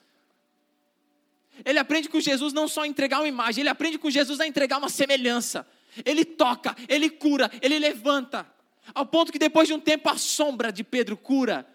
Ele 1.66 1.80
aprende 1.80 2.10
com 2.10 2.20
Jesus 2.20 2.54
não 2.54 2.68
só 2.68 2.82
a 2.82 2.88
entregar 2.88 3.20
uma 3.20 3.28
imagem, 3.28 3.62
ele 3.62 3.70
aprende 3.70 3.98
com 3.98 4.10
Jesus 4.10 4.40
a 4.40 4.48
entregar 4.48 4.78
uma 4.78 4.90
semelhança. 4.90 5.68
Ele 6.06 6.24
toca, 6.24 6.76
ele 6.88 7.10
cura, 7.10 7.50
ele 7.62 7.80
levanta. 7.80 8.46
Ao 8.94 9.06
ponto 9.06 9.32
que 9.32 9.40
depois 9.40 9.68
de 9.68 9.74
um 9.74 9.80
tempo 9.80 10.10
a 10.10 10.18
sombra 10.18 10.72
de 10.72 10.84
Pedro 10.84 11.18
cura 11.18 11.68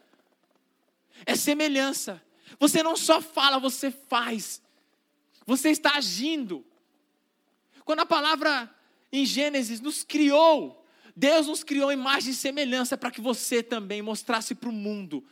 é 1.26 1.34
semelhança. 1.34 2.22
Você 2.58 2.82
não 2.82 2.96
só 2.96 3.20
fala, 3.20 3.58
você 3.58 3.90
faz. 3.90 4.62
Você 5.46 5.70
está 5.70 5.96
agindo. 5.96 6.64
Quando 7.84 8.00
a 8.00 8.06
palavra 8.06 8.72
em 9.12 9.26
Gênesis 9.26 9.80
nos 9.80 10.04
criou, 10.04 10.81
Deus 11.14 11.46
nos 11.46 11.62
criou 11.62 11.92
imagem 11.92 12.30
e 12.30 12.34
semelhança 12.34 12.96
para 12.96 13.10
que 13.10 13.20
você 13.20 13.62
também 13.62 14.00
mostrasse 14.02 14.54
para 14.54 14.68
o 14.68 14.72
mundo 14.72 15.24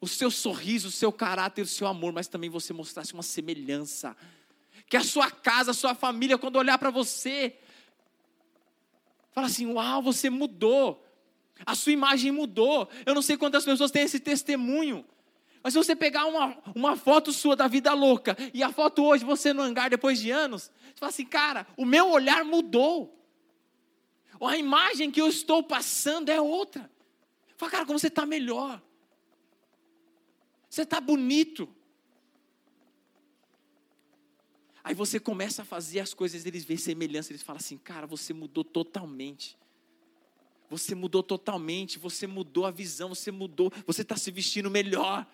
o 0.00 0.06
seu 0.06 0.30
sorriso, 0.30 0.88
o 0.88 0.90
seu 0.90 1.10
caráter, 1.10 1.62
o 1.62 1.66
seu 1.66 1.86
amor, 1.86 2.12
mas 2.12 2.28
também 2.28 2.50
você 2.50 2.72
mostrasse 2.72 3.14
uma 3.14 3.22
semelhança. 3.22 4.16
Que 4.88 4.96
a 4.96 5.02
sua 5.02 5.30
casa, 5.30 5.70
a 5.70 5.74
sua 5.74 5.94
família, 5.94 6.36
quando 6.36 6.56
olhar 6.56 6.76
para 6.78 6.90
você, 6.90 7.56
fala 9.32 9.46
assim: 9.46 9.66
Uau, 9.66 10.02
você 10.02 10.28
mudou. 10.28 11.02
A 11.64 11.74
sua 11.74 11.92
imagem 11.92 12.30
mudou. 12.30 12.88
Eu 13.06 13.14
não 13.14 13.22
sei 13.22 13.36
quantas 13.36 13.64
pessoas 13.64 13.90
têm 13.90 14.02
esse 14.02 14.20
testemunho. 14.20 15.04
Mas 15.62 15.72
se 15.72 15.78
você 15.78 15.96
pegar 15.96 16.26
uma, 16.26 16.58
uma 16.74 16.94
foto 16.94 17.32
sua 17.32 17.56
da 17.56 17.66
vida 17.66 17.94
louca 17.94 18.36
e 18.52 18.62
a 18.62 18.70
foto 18.70 19.02
hoje, 19.02 19.24
você 19.24 19.54
no 19.54 19.62
hangar 19.62 19.88
depois 19.88 20.20
de 20.20 20.30
anos, 20.30 20.70
você 20.94 21.00
fala 21.00 21.10
assim, 21.10 21.24
cara, 21.24 21.66
o 21.74 21.86
meu 21.86 22.10
olhar 22.10 22.44
mudou. 22.44 23.18
Ou 24.40 24.48
a 24.48 24.56
imagem 24.56 25.10
que 25.10 25.20
eu 25.20 25.28
estou 25.28 25.62
passando 25.62 26.28
é 26.28 26.40
outra. 26.40 26.90
Fala, 27.56 27.70
cara, 27.70 27.86
como 27.86 27.98
você 27.98 28.08
está 28.08 28.26
melhor. 28.26 28.82
Você 30.68 30.82
está 30.82 31.00
bonito. 31.00 31.68
Aí 34.82 34.94
você 34.94 35.18
começa 35.18 35.62
a 35.62 35.64
fazer 35.64 36.00
as 36.00 36.12
coisas, 36.12 36.44
eles 36.44 36.64
veem 36.64 36.76
semelhança, 36.76 37.32
eles 37.32 37.42
falam 37.42 37.58
assim, 37.58 37.78
cara, 37.78 38.06
você 38.06 38.34
mudou 38.34 38.62
totalmente. 38.62 39.56
Você 40.68 40.94
mudou 40.94 41.22
totalmente, 41.22 41.98
você 41.98 42.26
mudou 42.26 42.66
a 42.66 42.70
visão, 42.70 43.14
você 43.14 43.30
mudou, 43.30 43.72
você 43.86 44.02
está 44.02 44.16
se 44.16 44.30
vestindo 44.30 44.70
melhor 44.70 45.26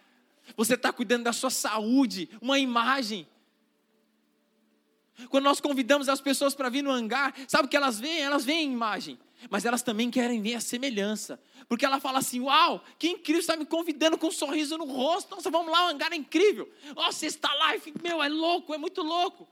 você 0.56 0.74
está 0.74 0.92
cuidando 0.92 1.24
da 1.24 1.32
sua 1.32 1.50
saúde, 1.50 2.28
uma 2.40 2.58
imagem. 2.58 3.26
Quando 5.28 5.44
nós 5.44 5.60
convidamos 5.60 6.08
as 6.08 6.20
pessoas 6.20 6.54
para 6.54 6.68
vir 6.68 6.82
no 6.82 6.90
hangar, 6.90 7.34
sabe 7.46 7.66
o 7.66 7.68
que 7.68 7.76
elas 7.76 7.98
veem? 7.98 8.22
Elas 8.22 8.44
veem 8.44 8.72
imagem. 8.72 9.18
Mas 9.48 9.64
elas 9.64 9.82
também 9.82 10.10
querem 10.10 10.42
ver 10.42 10.54
a 10.54 10.60
semelhança. 10.60 11.40
Porque 11.68 11.84
ela 11.84 12.00
fala 12.00 12.18
assim: 12.18 12.40
Uau, 12.40 12.84
que 12.98 13.08
incrível, 13.08 13.40
está 13.40 13.56
me 13.56 13.64
convidando 13.64 14.18
com 14.18 14.26
um 14.26 14.32
sorriso 14.32 14.76
no 14.76 14.84
rosto. 14.84 15.34
Nossa, 15.34 15.50
vamos 15.50 15.72
lá, 15.72 15.86
o 15.86 15.88
hangar 15.88 16.12
é 16.12 16.16
incrível. 16.16 16.70
Nossa, 16.94 17.26
está 17.26 17.52
lá, 17.54 17.72
meu, 18.02 18.22
é 18.22 18.28
louco, 18.28 18.74
é 18.74 18.78
muito 18.78 19.02
louco. 19.02 19.48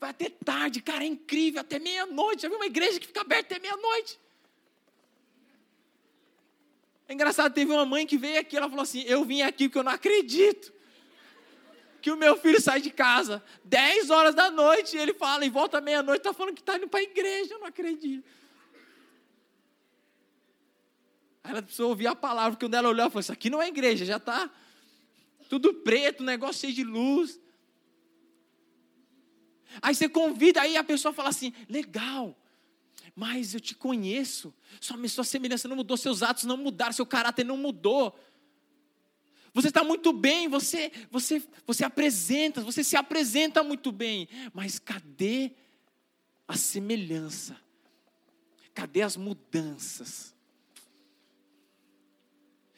Vai 0.00 0.10
até 0.10 0.30
tarde, 0.30 0.80
cara, 0.80 1.04
é 1.04 1.06
incrível, 1.06 1.60
até 1.60 1.78
meia-noite. 1.78 2.42
Já 2.42 2.48
viu 2.48 2.56
uma 2.56 2.66
igreja 2.66 2.98
que 2.98 3.06
fica 3.06 3.20
aberta 3.20 3.54
até 3.54 3.60
meia-noite? 3.60 4.18
É 7.06 7.12
engraçado, 7.12 7.52
teve 7.52 7.70
uma 7.70 7.84
mãe 7.84 8.06
que 8.06 8.16
veio 8.16 8.40
aqui, 8.40 8.56
ela 8.56 8.68
falou 8.68 8.82
assim: 8.82 9.02
Eu 9.02 9.24
vim 9.24 9.42
aqui 9.42 9.68
porque 9.68 9.78
eu 9.78 9.82
não 9.82 9.92
acredito 9.92 10.72
que 12.00 12.10
o 12.10 12.16
meu 12.16 12.36
filho 12.36 12.60
sai 12.60 12.80
de 12.80 12.90
casa 12.90 13.42
10 13.64 14.10
horas 14.10 14.34
da 14.34 14.50
noite 14.50 14.96
e 14.96 15.00
ele 15.00 15.14
fala 15.14 15.44
e 15.44 15.50
volta 15.50 15.80
meia-noite, 15.80 16.20
está 16.20 16.32
falando 16.32 16.54
que 16.54 16.60
está 16.60 16.76
indo 16.76 16.88
para 16.88 17.00
a 17.00 17.02
igreja, 17.02 17.54
eu 17.54 17.60
não 17.60 17.66
acredito. 17.66 18.24
Aí 21.42 21.52
ela 21.52 21.62
precisou 21.62 21.88
ouvir 21.88 22.06
a 22.06 22.14
palavra, 22.14 22.52
porque 22.52 22.66
quando 22.66 22.74
ela 22.74 22.88
olhou, 22.88 23.00
ela 23.00 23.10
falou: 23.10 23.20
Isso 23.20 23.32
aqui 23.32 23.48
não 23.48 23.62
é 23.62 23.68
igreja, 23.68 24.04
já 24.04 24.16
está 24.16 24.50
tudo 25.48 25.74
preto, 25.74 26.22
negócio 26.22 26.60
cheio 26.60 26.72
de 26.72 26.84
luz. 26.84 27.40
Aí 29.82 29.94
você 29.94 30.08
convida, 30.08 30.60
aí 30.60 30.76
a 30.76 30.84
pessoa 30.84 31.12
fala 31.12 31.28
assim: 31.28 31.52
legal, 31.68 32.36
mas 33.14 33.54
eu 33.54 33.60
te 33.60 33.74
conheço, 33.74 34.54
sua, 34.80 35.08
sua 35.08 35.24
semelhança 35.24 35.66
não 35.66 35.76
mudou, 35.76 35.96
seus 35.96 36.22
atos 36.22 36.44
não 36.44 36.56
mudaram, 36.56 36.92
seu 36.92 37.06
caráter 37.06 37.44
não 37.44 37.56
mudou. 37.56 38.18
Você 39.52 39.68
está 39.68 39.82
muito 39.82 40.12
bem, 40.12 40.48
você, 40.48 40.92
você, 41.10 41.42
você 41.66 41.84
apresenta, 41.84 42.60
você 42.62 42.84
se 42.84 42.96
apresenta 42.96 43.62
muito 43.62 43.90
bem, 43.90 44.28
mas 44.52 44.78
cadê 44.78 45.52
a 46.46 46.56
semelhança? 46.56 47.56
Cadê 48.72 49.02
as 49.02 49.16
mudanças? 49.16 50.34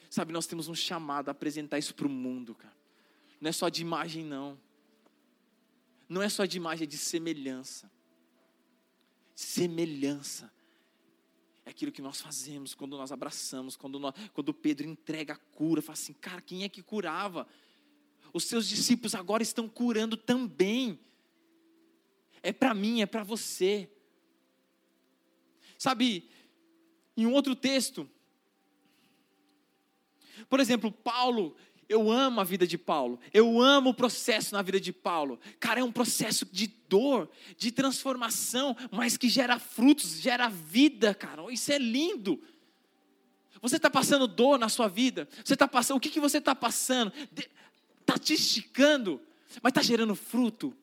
Sabe, 0.09 0.33
nós 0.33 0.47
temos 0.47 0.67
um 0.67 0.75
chamado 0.75 1.29
a 1.29 1.31
apresentar 1.31 1.77
isso 1.77 1.93
para 1.93 2.07
o 2.07 2.09
mundo, 2.09 2.55
cara. 2.55 2.75
Não 3.39 3.49
é 3.49 3.51
só 3.51 3.69
de 3.69 3.81
imagem, 3.81 4.23
não. 4.23 4.59
Não 6.07 6.21
é 6.21 6.29
só 6.29 6.45
de 6.45 6.57
imagem, 6.57 6.85
é 6.85 6.87
de 6.87 6.97
semelhança. 6.97 7.89
Semelhança 9.35 10.51
é 11.65 11.69
aquilo 11.69 11.91
que 11.91 12.01
nós 12.01 12.19
fazemos 12.19 12.73
quando 12.73 12.97
nós 12.97 13.11
abraçamos, 13.11 13.75
quando, 13.75 13.99
nós, 13.99 14.13
quando 14.33 14.53
Pedro 14.53 14.87
entrega 14.87 15.33
a 15.33 15.37
cura, 15.37 15.81
fala 15.81 15.93
assim, 15.93 16.13
cara, 16.13 16.41
quem 16.41 16.63
é 16.63 16.69
que 16.69 16.83
curava? 16.83 17.47
Os 18.33 18.45
seus 18.45 18.67
discípulos 18.67 19.15
agora 19.15 19.43
estão 19.43 19.69
curando 19.69 20.17
também. 20.17 20.99
É 22.41 22.51
para 22.51 22.73
mim, 22.73 23.01
é 23.01 23.05
para 23.05 23.23
você. 23.23 23.89
Sabe, 25.77 26.29
em 27.15 27.25
um 27.25 27.33
outro 27.33 27.55
texto, 27.55 28.09
por 30.49 30.59
exemplo, 30.59 30.91
Paulo, 30.91 31.55
eu 31.89 32.11
amo 32.11 32.41
a 32.41 32.43
vida 32.43 32.65
de 32.65 32.77
Paulo. 32.77 33.19
Eu 33.33 33.61
amo 33.61 33.91
o 33.91 33.93
processo 33.93 34.53
na 34.53 34.61
vida 34.61 34.79
de 34.79 34.91
Paulo. 34.91 35.39
Cara, 35.59 35.79
é 35.79 35.83
um 35.83 35.91
processo 35.91 36.45
de 36.51 36.67
dor, 36.89 37.29
de 37.57 37.71
transformação, 37.71 38.75
mas 38.91 39.17
que 39.17 39.29
gera 39.29 39.59
frutos, 39.59 40.19
gera 40.19 40.49
vida, 40.49 41.13
cara. 41.13 41.51
Isso 41.51 41.71
é 41.71 41.77
lindo. 41.77 42.41
Você 43.61 43.77
está 43.77 43.89
passando 43.89 44.27
dor 44.27 44.59
na 44.59 44.69
sua 44.69 44.87
vida? 44.87 45.27
Você 45.43 45.53
está 45.53 45.67
passando? 45.67 45.97
O 45.97 45.99
que, 45.99 46.09
que 46.09 46.19
você 46.19 46.37
está 46.37 46.53
passando? 46.53 47.13
Está 48.01 48.17
te 48.17 48.33
esticando, 48.33 49.21
mas 49.61 49.71
está 49.71 49.81
gerando 49.81 50.15
fruto. 50.15 50.75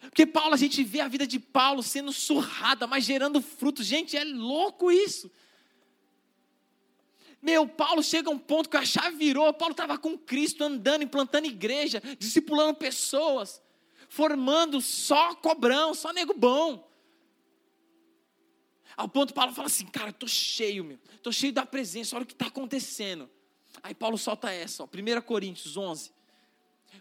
Porque 0.00 0.26
Paulo, 0.26 0.54
a 0.54 0.56
gente 0.56 0.82
vê 0.82 1.00
a 1.00 1.08
vida 1.08 1.26
de 1.26 1.38
Paulo 1.38 1.82
sendo 1.82 2.12
surrada, 2.12 2.86
mas 2.86 3.04
gerando 3.04 3.40
frutos. 3.40 3.86
Gente, 3.86 4.16
é 4.16 4.24
louco 4.24 4.90
isso. 4.90 5.30
Meu, 7.44 7.68
Paulo 7.68 8.02
chega 8.02 8.30
a 8.30 8.32
um 8.32 8.38
ponto 8.38 8.70
que 8.70 8.76
a 8.78 8.86
chave 8.86 9.18
virou. 9.18 9.52
Paulo 9.52 9.72
estava 9.72 9.98
com 9.98 10.16
Cristo, 10.16 10.64
andando, 10.64 11.02
implantando 11.02 11.46
igreja, 11.46 12.00
discipulando 12.18 12.74
pessoas, 12.74 13.60
formando 14.08 14.80
só 14.80 15.34
cobrão, 15.34 15.92
só 15.92 16.10
nego 16.10 16.32
bom. 16.32 16.90
Ao 18.96 19.06
ponto 19.06 19.34
Paulo 19.34 19.52
fala 19.52 19.66
assim: 19.66 19.84
Cara, 19.84 20.08
estou 20.08 20.26
cheio, 20.26 20.82
meu, 20.82 20.98
estou 21.16 21.30
cheio 21.30 21.52
da 21.52 21.66
presença, 21.66 22.16
olha 22.16 22.22
o 22.22 22.26
que 22.26 22.32
está 22.32 22.46
acontecendo. 22.46 23.28
Aí 23.82 23.94
Paulo 23.94 24.16
solta 24.16 24.50
essa, 24.50 24.82
ó, 24.82 24.86
1 24.86 25.20
Coríntios 25.20 25.76
11. 25.76 26.12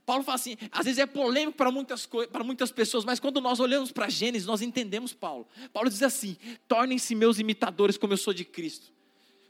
Paulo 0.05 0.25
fala 0.25 0.35
assim: 0.35 0.57
às 0.73 0.83
vezes 0.83 0.99
é 0.99 1.05
polêmico 1.05 1.55
para 1.55 1.71
muitas, 1.71 2.05
para 2.05 2.43
muitas 2.43 2.69
pessoas, 2.69 3.05
mas 3.05 3.17
quando 3.17 3.39
nós 3.39 3.61
olhamos 3.61 3.93
para 3.93 4.09
Gênesis, 4.09 4.45
nós 4.45 4.61
entendemos 4.61 5.13
Paulo. 5.13 5.47
Paulo 5.71 5.89
diz 5.89 6.03
assim: 6.03 6.35
tornem-se 6.67 7.15
meus 7.15 7.39
imitadores 7.39 7.97
como 7.97 8.11
eu 8.11 8.17
sou 8.17 8.33
de 8.33 8.43
Cristo 8.43 8.91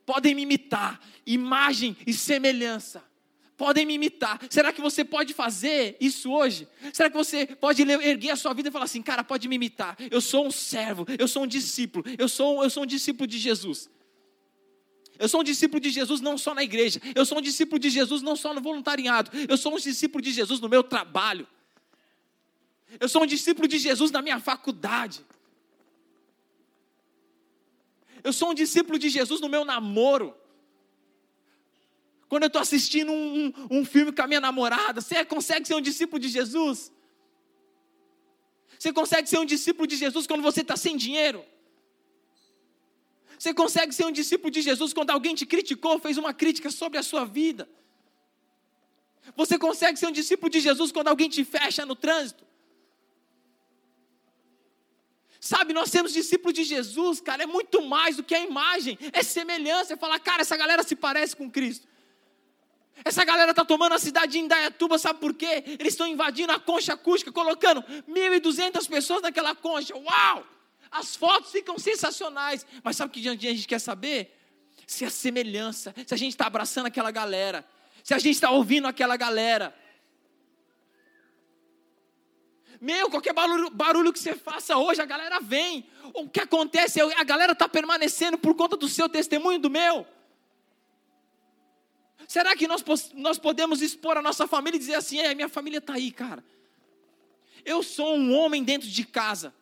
podem 0.05 0.35
me 0.35 0.43
imitar, 0.43 0.99
imagem 1.25 1.95
e 2.05 2.13
semelhança. 2.13 3.03
Podem 3.55 3.85
me 3.85 3.93
imitar. 3.93 4.39
Será 4.49 4.73
que 4.73 4.81
você 4.81 5.05
pode 5.05 5.33
fazer 5.33 5.95
isso 5.99 6.31
hoje? 6.31 6.67
Será 6.91 7.09
que 7.09 7.15
você 7.15 7.45
pode 7.45 7.81
erguer 7.83 8.31
a 8.31 8.35
sua 8.35 8.53
vida 8.53 8.69
e 8.69 8.71
falar 8.71 8.85
assim, 8.85 9.01
cara, 9.01 9.23
pode 9.23 9.47
me 9.47 9.55
imitar? 9.55 9.95
Eu 10.11 10.19
sou 10.21 10.47
um 10.47 10.51
servo, 10.51 11.05
eu 11.19 11.27
sou 11.27 11.43
um 11.43 11.47
discípulo, 11.47 12.03
eu 12.17 12.27
sou, 12.27 12.63
eu 12.63 12.69
sou 12.69 12.83
um 12.83 12.85
discípulo 12.85 13.27
de 13.27 13.37
Jesus. 13.37 13.89
Eu 15.19 15.29
sou 15.29 15.41
um 15.41 15.43
discípulo 15.43 15.79
de 15.79 15.91
Jesus 15.91 16.19
não 16.19 16.37
só 16.37 16.55
na 16.55 16.63
igreja, 16.63 16.99
eu 17.13 17.25
sou 17.25 17.37
um 17.37 17.41
discípulo 17.41 17.77
de 17.77 17.89
Jesus 17.89 18.21
não 18.23 18.35
só 18.35 18.53
no 18.53 18.61
voluntariado, 18.61 19.29
eu 19.47 19.55
sou 19.55 19.73
um 19.73 19.77
discípulo 19.77 20.21
de 20.21 20.31
Jesus 20.31 20.59
no 20.59 20.67
meu 20.67 20.83
trabalho. 20.83 21.47
Eu 22.99 23.07
sou 23.07 23.23
um 23.23 23.25
discípulo 23.25 23.67
de 23.67 23.77
Jesus 23.77 24.11
na 24.11 24.21
minha 24.21 24.39
faculdade. 24.39 25.23
Eu 28.23 28.31
sou 28.31 28.51
um 28.51 28.53
discípulo 28.53 28.97
de 28.97 29.09
Jesus 29.09 29.41
no 29.41 29.49
meu 29.49 29.65
namoro. 29.65 30.35
Quando 32.29 32.43
eu 32.43 32.47
estou 32.47 32.61
assistindo 32.61 33.11
um, 33.11 33.45
um, 33.45 33.79
um, 33.79 33.85
filme 33.85 34.11
com 34.11 34.21
a 34.21 34.27
minha 34.27 34.41
namorada, 34.41 35.01
você 35.01 35.23
consegue 35.25 35.67
ser 35.67 35.75
um 35.75 35.81
discípulo 35.81 36.19
de 36.19 36.29
Jesus? 36.29 36.91
Você 38.79 38.91
consegue 38.91 39.29
ser 39.29 39.37
um 39.37 39.45
discípulo 39.45 39.85
de 39.85 39.95
Jesus 39.95 40.25
quando 40.25 40.41
você 40.41 40.61
está 40.61 40.75
sem 40.75 40.95
dinheiro? 40.97 41.45
Você 43.37 43.53
consegue 43.53 43.93
ser 43.93 44.05
um 44.05 44.11
discípulo 44.11 44.49
de 44.49 44.61
Jesus 44.61 44.93
quando 44.93 45.09
alguém 45.09 45.35
te 45.35 45.45
criticou, 45.45 45.99
fez 45.99 46.17
uma 46.17 46.33
crítica 46.33 46.71
sobre 46.71 46.97
a 46.97 47.03
sua 47.03 47.25
vida? 47.25 47.69
Você 49.35 49.59
consegue 49.59 49.99
ser 49.99 50.07
um 50.07 50.11
discípulo 50.11 50.49
de 50.49 50.59
Jesus 50.59 50.91
quando 50.91 51.09
alguém 51.09 51.29
te 51.29 51.43
fecha 51.43 51.85
no 51.85 51.95
trânsito? 51.95 52.45
Sabe, 55.43 55.73
nós 55.73 55.91
temos 55.91 56.13
discípulos 56.13 56.53
de 56.53 56.63
Jesus, 56.63 57.19
cara, 57.19 57.43
é 57.43 57.45
muito 57.45 57.81
mais 57.81 58.15
do 58.15 58.23
que 58.23 58.33
a 58.33 58.39
imagem, 58.39 58.97
é 59.11 59.21
semelhança, 59.21 59.91
é 59.91 59.97
falar, 59.97 60.17
cara, 60.17 60.41
essa 60.41 60.55
galera 60.55 60.83
se 60.83 60.95
parece 60.95 61.35
com 61.35 61.51
Cristo. 61.51 61.85
Essa 63.03 63.25
galera 63.25 63.51
está 63.51 63.65
tomando 63.65 63.91
a 63.91 63.99
cidade 63.99 64.31
de 64.31 64.39
Indaiatuba, 64.39 64.97
sabe 64.97 65.19
por 65.19 65.33
quê? 65.33 65.61
Eles 65.77 65.95
estão 65.95 66.07
invadindo 66.07 66.53
a 66.53 66.59
concha 66.61 66.93
acústica, 66.93 67.29
colocando 67.29 67.83
1.200 68.09 68.87
pessoas 68.87 69.21
naquela 69.21 69.53
concha. 69.53 69.93
Uau! 69.97 70.47
As 70.89 71.13
fotos 71.13 71.51
ficam 71.51 71.77
sensacionais. 71.77 72.65
Mas 72.81 72.95
sabe 72.95 73.09
o 73.09 73.11
que 73.11 73.27
a 73.27 73.33
gente 73.33 73.67
quer 73.67 73.79
saber? 73.79 74.39
Se 74.87 75.03
a 75.03 75.09
semelhança, 75.09 75.93
se 76.07 76.13
a 76.13 76.17
gente 76.17 76.31
está 76.31 76.47
abraçando 76.47 76.85
aquela 76.85 77.11
galera, 77.11 77.67
se 78.01 78.13
a 78.13 78.17
gente 78.17 78.35
está 78.35 78.49
ouvindo 78.49 78.87
aquela 78.87 79.17
galera, 79.17 79.75
meu, 82.83 83.09
qualquer 83.09 83.31
barulho, 83.31 83.69
barulho 83.69 84.11
que 84.11 84.19
você 84.19 84.35
faça 84.35 84.77
hoje, 84.77 85.01
a 85.01 85.05
galera 85.05 85.39
vem. 85.39 85.87
O 86.13 86.27
que 86.27 86.41
acontece 86.41 86.99
é 86.99 87.17
a 87.17 87.23
galera 87.23 87.53
está 87.53 87.69
permanecendo 87.69 88.37
por 88.37 88.53
conta 88.55 88.75
do 88.75 88.89
seu 88.89 89.07
testemunho 89.07 89.57
do 89.57 89.69
meu. 89.69 90.05
Será 92.27 92.53
que 92.57 92.67
nós, 92.67 92.83
nós 93.13 93.39
podemos 93.39 93.81
expor 93.81 94.17
a 94.17 94.21
nossa 94.21 94.45
família 94.47 94.75
e 94.75 94.79
dizer 94.79 94.95
assim: 94.95 95.19
é, 95.19 95.33
minha 95.33 95.47
família 95.47 95.77
está 95.77 95.93
aí, 95.93 96.11
cara. 96.11 96.43
Eu 97.63 97.81
sou 97.81 98.17
um 98.17 98.35
homem 98.35 98.61
dentro 98.65 98.89
de 98.89 99.05
casa. 99.05 99.53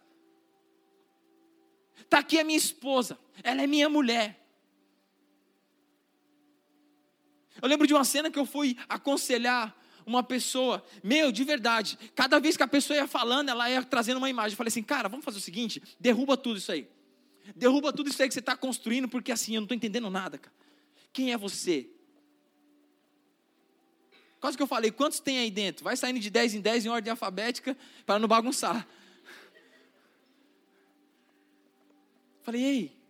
Está 2.00 2.18
aqui 2.18 2.40
a 2.40 2.44
minha 2.44 2.58
esposa, 2.58 3.20
ela 3.44 3.62
é 3.62 3.68
minha 3.68 3.88
mulher. 3.88 4.42
Eu 7.62 7.68
lembro 7.68 7.86
de 7.86 7.94
uma 7.94 8.04
cena 8.04 8.32
que 8.32 8.40
eu 8.40 8.48
fui 8.48 8.76
aconselhar 8.90 9.80
uma 10.12 10.24
pessoa, 10.24 10.84
meu, 11.04 11.32
de 11.32 11.44
verdade, 11.44 11.98
cada 12.16 12.40
vez 12.40 12.56
que 12.56 12.64
a 12.64 12.68
pessoa 12.68 12.98
ia 12.98 13.08
falando, 13.08 13.50
ela 13.50 13.70
ia 13.70 13.84
trazendo 13.84 14.18
uma 14.18 14.30
imagem. 14.30 14.52
Eu 14.52 14.58
falei 14.58 14.70
assim, 14.70 14.84
cara, 14.84 15.10
vamos 15.10 15.26
fazer 15.26 15.38
o 15.38 15.42
seguinte: 15.42 15.82
derruba 16.00 16.38
tudo 16.38 16.58
isso 16.58 16.72
aí. 16.72 16.88
Derruba 17.56 17.92
tudo 17.92 18.10
isso 18.10 18.22
aí 18.22 18.28
que 18.28 18.34
você 18.34 18.40
está 18.40 18.56
construindo, 18.56 19.08
porque 19.08 19.32
assim, 19.32 19.56
eu 19.56 19.62
não 19.62 19.66
estou 19.66 19.76
entendendo 19.76 20.10
nada, 20.10 20.38
cara. 20.38 20.56
Quem 21.12 21.32
é 21.32 21.38
você? 21.38 21.90
Quase 24.40 24.58
que 24.58 24.64
eu 24.64 24.68
falei, 24.68 24.92
quantos 24.92 25.20
tem 25.20 25.38
aí 25.38 25.52
dentro? 25.52 25.84
Vai 25.84 25.96
saindo 25.96 26.20
de 26.20 26.30
10 26.30 26.56
em 26.56 26.62
10 26.62 26.86
em 26.86 26.90
ordem 26.90 27.12
alfabética 27.12 27.78
para 28.06 28.18
não 28.18 28.28
bagunçar. 28.28 28.88
Falei, 32.42 32.64
ei, 32.64 33.02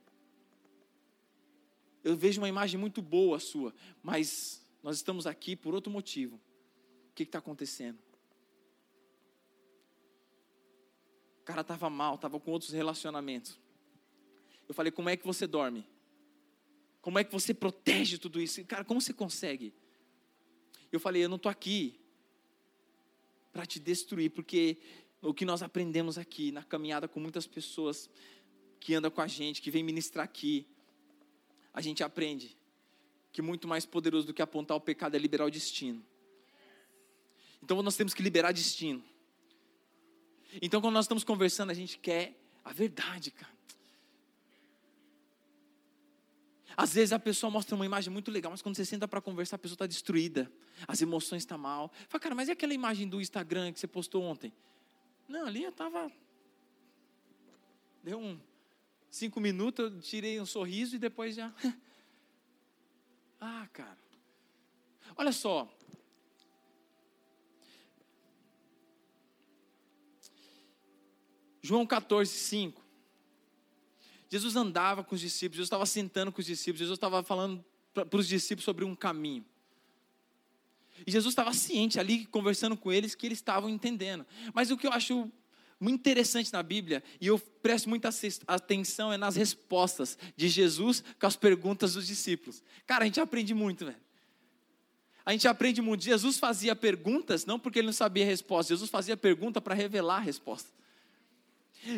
eu 2.03 2.17
vejo 2.17 2.41
uma 2.41 2.49
imagem 2.49 2.79
muito 2.79 3.01
boa 3.01 3.39
sua, 3.39 3.73
mas 4.03 4.61
nós 4.83 4.97
estamos 4.97 5.25
aqui 5.25 5.55
por 5.55 5.73
outro 5.73 5.91
motivo. 5.91 6.39
Que 7.25 7.29
está 7.29 7.39
acontecendo? 7.39 7.99
O 11.41 11.43
cara 11.43 11.61
estava 11.61 11.89
mal, 11.89 12.15
estava 12.15 12.39
com 12.39 12.51
outros 12.51 12.71
relacionamentos. 12.71 13.59
Eu 14.67 14.73
falei, 14.73 14.91
como 14.91 15.09
é 15.09 15.15
que 15.15 15.25
você 15.25 15.45
dorme? 15.45 15.87
Como 17.01 17.19
é 17.19 17.23
que 17.23 17.31
você 17.31 17.53
protege 17.53 18.17
tudo 18.17 18.41
isso? 18.41 18.63
Cara, 18.65 18.83
como 18.83 18.99
você 19.01 19.13
consegue? 19.13 19.73
Eu 20.91 20.99
falei, 20.99 21.23
eu 21.23 21.29
não 21.29 21.35
estou 21.37 21.49
aqui 21.49 21.99
para 23.51 23.65
te 23.65 23.79
destruir, 23.79 24.31
porque 24.31 24.77
o 25.21 25.33
que 25.33 25.45
nós 25.45 25.61
aprendemos 25.61 26.17
aqui 26.17 26.51
na 26.51 26.63
caminhada 26.63 27.07
com 27.07 27.19
muitas 27.19 27.45
pessoas 27.45 28.09
que 28.79 28.95
andam 28.95 29.11
com 29.11 29.21
a 29.21 29.27
gente, 29.27 29.61
que 29.61 29.69
vem 29.69 29.83
ministrar 29.83 30.25
aqui, 30.25 30.65
a 31.73 31.81
gente 31.81 32.03
aprende 32.03 32.57
que 33.31 33.41
muito 33.41 33.67
mais 33.67 33.85
poderoso 33.85 34.27
do 34.27 34.33
que 34.33 34.41
apontar 34.41 34.75
o 34.75 34.81
pecado 34.81 35.15
é 35.15 35.19
liberar 35.19 35.45
o 35.45 35.51
destino. 35.51 36.03
Então 37.61 37.81
nós 37.81 37.95
temos 37.95 38.13
que 38.13 38.21
liberar 38.21 38.51
destino. 38.51 39.03
Então 40.61 40.81
quando 40.81 40.93
nós 40.93 41.05
estamos 41.05 41.23
conversando, 41.23 41.69
a 41.69 41.73
gente 41.73 41.97
quer 41.97 42.37
a 42.63 42.73
verdade, 42.73 43.31
cara. 43.31 43.51
Às 46.75 46.93
vezes 46.93 47.11
a 47.11 47.19
pessoa 47.19 47.51
mostra 47.51 47.75
uma 47.75 47.85
imagem 47.85 48.11
muito 48.11 48.31
legal, 48.31 48.51
mas 48.51 48.61
quando 48.61 48.75
você 48.75 48.85
senta 48.85 49.07
para 49.07 49.21
conversar, 49.21 49.57
a 49.57 49.59
pessoa 49.59 49.75
está 49.75 49.85
destruída, 49.85 50.51
as 50.87 51.01
emoções 51.01 51.43
estão 51.43 51.57
tá 51.57 51.61
mal. 51.61 51.91
Fala, 52.07 52.21
cara, 52.21 52.35
mas 52.35 52.47
e 52.47 52.51
aquela 52.51 52.73
imagem 52.73 53.07
do 53.07 53.19
Instagram 53.19 53.71
que 53.73 53.79
você 53.79 53.87
postou 53.87 54.23
ontem? 54.23 54.53
Não, 55.27 55.45
ali 55.45 55.63
eu 55.63 55.69
estava. 55.69 56.11
Deu 58.03 58.19
um 58.19 58.39
cinco 59.09 59.39
minutos, 59.39 59.85
eu 59.85 60.01
tirei 60.01 60.39
um 60.39 60.45
sorriso 60.45 60.95
e 60.95 60.99
depois 60.99 61.35
já. 61.35 61.53
ah, 63.39 63.67
cara. 63.71 63.97
Olha 65.15 65.31
só. 65.31 65.69
João 71.61 71.85
14, 71.85 72.31
5. 72.31 72.81
Jesus 74.29 74.55
andava 74.55 75.03
com 75.03 75.13
os 75.13 75.21
discípulos, 75.21 75.57
Jesus 75.57 75.67
estava 75.67 75.85
sentando 75.85 76.31
com 76.31 76.39
os 76.39 76.45
discípulos, 76.45 76.79
Jesus 76.79 76.97
estava 76.97 77.21
falando 77.21 77.63
para 77.93 78.17
os 78.17 78.27
discípulos 78.27 78.63
sobre 78.63 78.85
um 78.85 78.95
caminho. 78.95 79.45
E 81.05 81.11
Jesus 81.11 81.31
estava 81.31 81.53
ciente 81.53 81.99
ali, 81.99 82.25
conversando 82.25 82.77
com 82.77 82.91
eles, 82.91 83.15
que 83.15 83.25
eles 83.25 83.39
estavam 83.39 83.69
entendendo. 83.69 84.25
Mas 84.53 84.71
o 84.71 84.77
que 84.77 84.87
eu 84.87 84.91
acho 84.93 85.29
muito 85.79 85.99
interessante 85.99 86.53
na 86.53 86.61
Bíblia, 86.61 87.03
e 87.19 87.27
eu 87.27 87.39
presto 87.39 87.89
muita 87.89 88.09
atenção, 88.47 89.11
é 89.11 89.17
nas 89.17 89.35
respostas 89.35 90.17
de 90.37 90.47
Jesus 90.47 91.03
com 91.19 91.25
as 91.25 91.35
perguntas 91.35 91.95
dos 91.95 92.05
discípulos. 92.05 92.63
Cara, 92.85 93.03
a 93.03 93.07
gente 93.07 93.19
aprende 93.19 93.53
muito, 93.53 93.85
velho. 93.85 93.97
A 95.25 95.31
gente 95.31 95.47
aprende 95.47 95.81
muito. 95.81 96.03
Jesus 96.03 96.37
fazia 96.37 96.75
perguntas, 96.75 97.45
não 97.45 97.59
porque 97.59 97.79
ele 97.79 97.87
não 97.87 97.93
sabia 97.93 98.23
a 98.23 98.27
resposta, 98.27 98.73
Jesus 98.73 98.89
fazia 98.89 99.17
pergunta 99.17 99.59
para 99.59 99.73
revelar 99.73 100.17
a 100.17 100.19
resposta. 100.19 100.69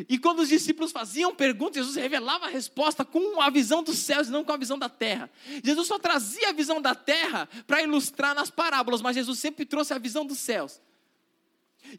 E 0.08 0.18
quando 0.18 0.40
os 0.40 0.50
discípulos 0.50 0.92
faziam 0.92 1.36
perguntas, 1.36 1.76
Jesus 1.76 1.96
revelava 1.96 2.46
a 2.46 2.50
resposta 2.50 3.04
com 3.04 3.42
a 3.42 3.50
visão 3.50 3.84
dos 3.84 3.98
céus 3.98 4.28
e 4.28 4.32
não 4.32 4.44
com 4.44 4.54
a 4.54 4.58
visão 4.58 4.80
da 4.80 4.88
terra. 4.88 5.30
Jesus 5.62 5.88
só 5.88 6.00
trazia 6.00 6.50
a 6.50 6.54
visão 6.54 6.82
da 6.82 6.96
terra 6.96 7.50
para 7.68 7.82
ilustrar 7.82 8.34
nas 8.34 8.50
parábolas, 8.50 9.02
mas 9.02 9.16
Jesus 9.16 9.40
sempre 9.40 9.66
trouxe 9.66 9.94
a 9.94 9.98
visão 9.98 10.26
dos 10.26 10.40
céus. 10.40 10.82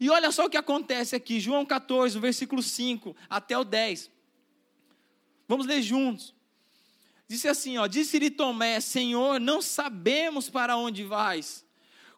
E 0.01 0.09
olha 0.09 0.31
só 0.31 0.45
o 0.45 0.49
que 0.49 0.57
acontece 0.57 1.15
aqui, 1.15 1.39
João 1.39 1.63
14, 1.63 2.17
versículo 2.17 2.63
5 2.63 3.15
até 3.29 3.55
o 3.55 3.63
10. 3.63 4.09
Vamos 5.47 5.67
ler 5.67 5.81
juntos. 5.83 6.33
Disse 7.27 7.47
assim, 7.47 7.77
ó, 7.77 7.85
disse-lhe 7.85 8.31
Tomé, 8.31 8.79
Senhor, 8.79 9.39
não 9.39 9.61
sabemos 9.61 10.49
para 10.49 10.75
onde 10.75 11.03
vais. 11.03 11.63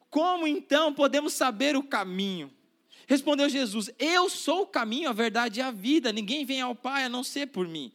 Como 0.10 0.48
então 0.48 0.94
podemos 0.94 1.34
saber 1.34 1.76
o 1.76 1.84
caminho? 1.84 2.54
Respondeu 3.08 3.48
Jesus: 3.48 3.90
Eu 3.98 4.30
sou 4.30 4.64
o 4.64 4.68
caminho, 4.68 5.10
a 5.10 5.14
verdade 5.14 5.60
e 5.60 5.64
a 5.64 5.72
vida. 5.72 6.12
Ninguém 6.12 6.46
vem 6.46 6.62
ao 6.62 6.76
Pai 6.76 7.06
a 7.06 7.10
não 7.10 7.24
ser 7.24 7.48
por 7.48 7.68
mim. 7.68 7.92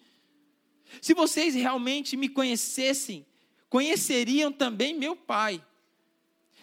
Se 1.00 1.14
vocês 1.14 1.54
realmente 1.54 2.16
me 2.16 2.28
conhecessem, 2.28 3.24
conheceriam 3.68 4.50
também 4.50 4.94
meu 4.94 5.14
Pai. 5.14 5.62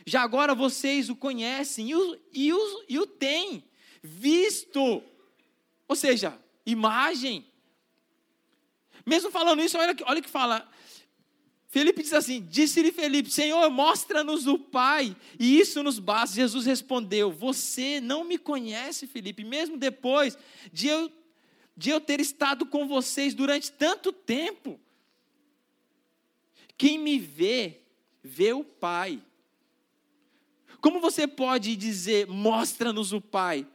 Já 0.06 0.24
agora 0.24 0.56
vocês 0.56 1.10
o 1.10 1.16
conhecem 1.16 1.92
e 1.92 1.96
o, 1.96 2.20
e 2.34 2.52
o, 2.52 2.86
e 2.90 3.00
o 3.00 3.06
têm 3.06 3.64
visto. 4.02 5.04
Ou 5.88 5.96
seja, 5.96 6.38
imagem. 6.66 7.46
Mesmo 9.06 9.30
falando 9.30 9.62
isso, 9.62 9.78
olha, 9.78 9.96
olha 10.06 10.22
que 10.22 10.30
fala: 10.30 10.68
Felipe 11.70 12.02
diz 12.02 12.14
assim: 12.14 12.42
Disse-lhe 12.50 12.92
Felipe, 12.92 13.30
Senhor, 13.30 13.70
mostra-nos 13.70 14.48
o 14.48 14.58
Pai, 14.58 15.16
e 15.40 15.60
isso 15.60 15.84
nos 15.84 16.00
basta. 16.00 16.36
Jesus 16.36 16.66
respondeu: 16.66 17.32
Você 17.32 18.02
não 18.02 18.24
me 18.24 18.38
conhece, 18.38 19.06
Felipe, 19.06 19.44
mesmo 19.44 19.78
depois 19.78 20.38
de 20.74 20.88
eu, 20.88 21.12
de 21.78 21.92
eu 21.92 22.02
ter 22.02 22.20
estado 22.20 22.66
com 22.66 22.88
vocês 22.88 23.36
durante 23.36 23.72
tanto 23.72 24.12
tempo. 24.12 24.80
Quem 26.76 26.98
me 26.98 27.20
vê, 27.20 27.82
vê 28.24 28.52
o 28.52 28.64
Pai. 28.64 29.22
Como 30.82 31.00
você 31.00 31.28
pode 31.28 31.76
dizer, 31.76 32.26
mostra-nos 32.26 33.14
o 33.14 33.22
Pai? 33.22 33.68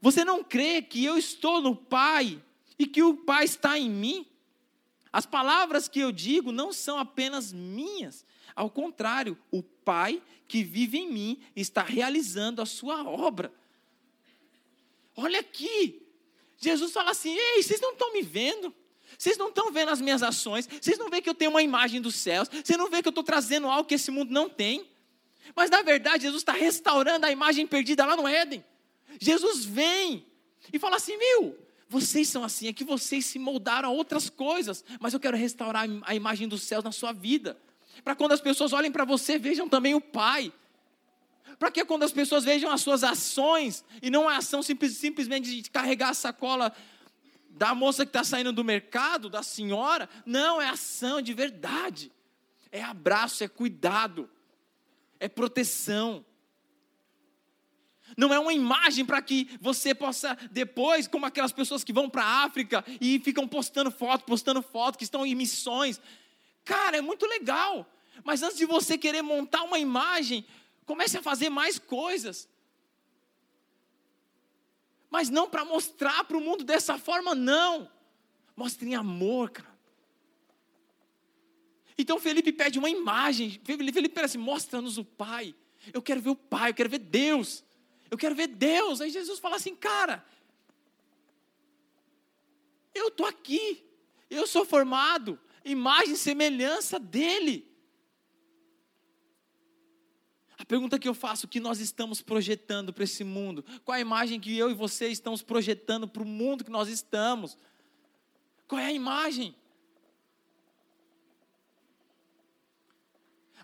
Você 0.00 0.24
não 0.24 0.44
crê 0.44 0.82
que 0.82 1.02
eu 1.02 1.16
estou 1.16 1.62
no 1.62 1.74
Pai 1.74 2.42
e 2.78 2.86
que 2.86 3.02
o 3.02 3.14
Pai 3.14 3.44
está 3.44 3.78
em 3.78 3.88
mim? 3.88 4.26
As 5.12 5.26
palavras 5.26 5.88
que 5.88 6.00
eu 6.00 6.10
digo 6.10 6.50
não 6.50 6.72
são 6.72 6.98
apenas 6.98 7.52
minhas. 7.52 8.24
Ao 8.56 8.70
contrário, 8.70 9.36
o 9.50 9.62
Pai 9.62 10.22
que 10.48 10.62
vive 10.62 10.98
em 10.98 11.10
mim 11.10 11.42
está 11.54 11.82
realizando 11.82 12.62
a 12.62 12.66
sua 12.66 13.04
obra. 13.04 13.52
Olha 15.16 15.40
aqui. 15.40 16.02
Jesus 16.56 16.92
fala 16.92 17.10
assim: 17.10 17.36
Ei, 17.36 17.62
vocês 17.62 17.80
não 17.80 17.92
estão 17.92 18.12
me 18.12 18.22
vendo? 18.22 18.74
Vocês 19.18 19.36
não 19.36 19.48
estão 19.48 19.70
vendo 19.70 19.90
as 19.90 20.00
minhas 20.00 20.22
ações? 20.22 20.66
Vocês 20.66 20.96
não 20.96 21.10
veem 21.10 21.22
que 21.22 21.28
eu 21.28 21.34
tenho 21.34 21.50
uma 21.50 21.62
imagem 21.62 22.00
dos 22.00 22.14
céus? 22.14 22.48
Vocês 22.48 22.78
não 22.78 22.88
veem 22.88 23.02
que 23.02 23.08
eu 23.08 23.10
estou 23.10 23.24
trazendo 23.24 23.66
algo 23.66 23.86
que 23.86 23.94
esse 23.94 24.10
mundo 24.10 24.32
não 24.32 24.48
tem? 24.48 24.88
Mas 25.54 25.68
na 25.68 25.82
verdade, 25.82 26.22
Jesus 26.22 26.40
está 26.40 26.52
restaurando 26.52 27.26
a 27.26 27.30
imagem 27.30 27.66
perdida 27.66 28.06
lá 28.06 28.16
no 28.16 28.26
Éden. 28.26 28.64
Jesus 29.20 29.64
vem 29.64 30.26
e 30.72 30.78
fala 30.78 30.96
assim: 30.96 31.18
Viu, 31.18 31.58
vocês 31.92 32.26
são 32.26 32.42
assim, 32.42 32.68
é 32.68 32.72
que 32.72 32.84
vocês 32.84 33.26
se 33.26 33.38
moldaram 33.38 33.90
a 33.90 33.92
outras 33.92 34.30
coisas, 34.30 34.82
mas 34.98 35.12
eu 35.12 35.20
quero 35.20 35.36
restaurar 35.36 35.84
a 36.04 36.14
imagem 36.14 36.48
dos 36.48 36.62
céus 36.62 36.82
na 36.82 36.90
sua 36.90 37.12
vida. 37.12 37.58
Para 38.02 38.16
quando 38.16 38.32
as 38.32 38.40
pessoas 38.40 38.72
olhem 38.72 38.90
para 38.90 39.04
você, 39.04 39.38
vejam 39.38 39.68
também 39.68 39.94
o 39.94 40.00
Pai. 40.00 40.50
Para 41.58 41.70
que 41.70 41.84
quando 41.84 42.02
as 42.02 42.10
pessoas 42.10 42.44
vejam 42.44 42.70
as 42.70 42.80
suas 42.80 43.04
ações, 43.04 43.84
e 44.00 44.08
não 44.08 44.26
a 44.26 44.38
ação 44.38 44.62
simples, 44.62 44.96
simplesmente 44.96 45.62
de 45.62 45.70
carregar 45.70 46.08
a 46.08 46.14
sacola 46.14 46.74
da 47.50 47.74
moça 47.74 48.06
que 48.06 48.08
está 48.08 48.24
saindo 48.24 48.54
do 48.54 48.64
mercado, 48.64 49.28
da 49.28 49.42
senhora, 49.42 50.08
não, 50.24 50.62
é 50.62 50.70
ação 50.70 51.20
de 51.20 51.34
verdade. 51.34 52.10
É 52.72 52.82
abraço, 52.82 53.44
é 53.44 53.48
cuidado, 53.48 54.30
é 55.20 55.28
proteção. 55.28 56.24
Não 58.16 58.32
é 58.32 58.38
uma 58.38 58.52
imagem 58.52 59.04
para 59.04 59.20
que 59.22 59.48
você 59.60 59.94
possa 59.94 60.36
depois, 60.50 61.06
como 61.06 61.26
aquelas 61.26 61.52
pessoas 61.52 61.82
que 61.84 61.92
vão 61.92 62.08
para 62.08 62.24
a 62.24 62.44
África 62.44 62.84
e 63.00 63.18
ficam 63.20 63.46
postando 63.48 63.90
foto, 63.90 64.24
postando 64.24 64.62
foto, 64.62 64.98
que 64.98 65.04
estão 65.04 65.24
em 65.24 65.34
missões. 65.34 66.00
Cara, 66.64 66.96
é 66.96 67.00
muito 67.00 67.26
legal. 67.26 67.86
Mas 68.24 68.42
antes 68.42 68.58
de 68.58 68.66
você 68.66 68.98
querer 68.98 69.22
montar 69.22 69.62
uma 69.62 69.78
imagem, 69.78 70.44
comece 70.84 71.16
a 71.16 71.22
fazer 71.22 71.48
mais 71.48 71.78
coisas. 71.78 72.48
Mas 75.10 75.28
não 75.28 75.48
para 75.48 75.64
mostrar 75.64 76.24
para 76.24 76.36
o 76.36 76.40
mundo 76.40 76.64
dessa 76.64 76.98
forma, 76.98 77.34
não. 77.34 77.90
Mostre 78.56 78.88
em 78.88 78.94
amor, 78.94 79.50
cara. 79.50 79.72
Então 81.96 82.18
Felipe 82.18 82.52
pede 82.52 82.78
uma 82.78 82.90
imagem. 82.90 83.60
Felipe 83.64 84.08
pede 84.08 84.26
assim: 84.26 84.38
mostra-nos 84.38 84.98
o 84.98 85.04
Pai. 85.04 85.54
Eu 85.92 86.00
quero 86.00 86.20
ver 86.20 86.30
o 86.30 86.36
Pai, 86.36 86.70
eu 86.70 86.74
quero 86.74 86.88
ver 86.88 86.98
Deus. 86.98 87.64
Eu 88.12 88.18
quero 88.18 88.34
ver 88.34 88.48
Deus. 88.48 89.00
Aí 89.00 89.08
Jesus 89.08 89.38
fala 89.38 89.56
assim, 89.56 89.74
cara, 89.74 90.22
eu 92.94 93.08
estou 93.08 93.24
aqui, 93.24 93.82
eu 94.28 94.46
sou 94.46 94.66
formado, 94.66 95.40
imagem 95.64 96.12
e 96.12 96.18
semelhança 96.18 97.00
dele. 97.00 97.66
A 100.58 100.64
pergunta 100.66 100.98
que 100.98 101.08
eu 101.08 101.14
faço, 101.14 101.46
o 101.46 101.48
que 101.48 101.58
nós 101.58 101.80
estamos 101.80 102.20
projetando 102.20 102.92
para 102.92 103.04
esse 103.04 103.24
mundo? 103.24 103.64
Qual 103.82 103.96
a 103.96 104.00
imagem 104.00 104.38
que 104.38 104.58
eu 104.58 104.70
e 104.70 104.74
você 104.74 105.08
estamos 105.08 105.42
projetando 105.42 106.06
para 106.06 106.22
o 106.22 106.26
mundo 106.26 106.64
que 106.64 106.70
nós 106.70 106.90
estamos? 106.90 107.56
Qual 108.68 108.78
é 108.78 108.88
a 108.88 108.92
imagem? 108.92 109.56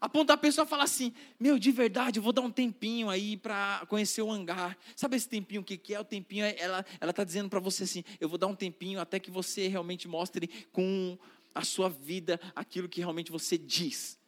A 0.01 0.09
ponto 0.09 0.29
da 0.29 0.37
pessoa 0.37 0.67
falar 0.67 0.85
assim: 0.85 1.13
Meu, 1.39 1.59
de 1.59 1.71
verdade, 1.71 2.19
eu 2.19 2.23
vou 2.23 2.33
dar 2.33 2.43
um 2.43 2.51
tempinho 2.51 3.09
aí 3.09 3.37
para 3.37 3.85
conhecer 3.89 4.23
o 4.23 4.31
hangar. 4.31 4.77
Sabe 4.95 5.17
esse 5.17 5.29
tempinho 5.29 5.61
o 5.61 5.65
que, 5.65 5.77
que 5.77 5.95
é? 5.95 6.01
O 6.01 6.05
tempinho, 6.05 6.45
é, 6.45 6.57
ela 6.59 6.85
está 7.03 7.25
dizendo 7.25 7.49
para 7.49 7.61
você 7.61 7.85
assim: 7.85 8.05
Eu 8.21 8.29
vou 8.29 8.39
dar 8.39 8.47
um 8.47 8.55
tempinho 8.55 9.01
até 9.01 9.19
que 9.19 9.31
você 9.31 9.69
realmente 9.69 10.07
mostre 10.07 10.49
com 10.73 11.19
a 11.55 11.65
sua 11.65 11.89
vida 11.89 12.41
aquilo 12.55 12.89
que 12.89 13.01
realmente 13.01 13.33
você 13.33 13.59
diz. 13.59 14.19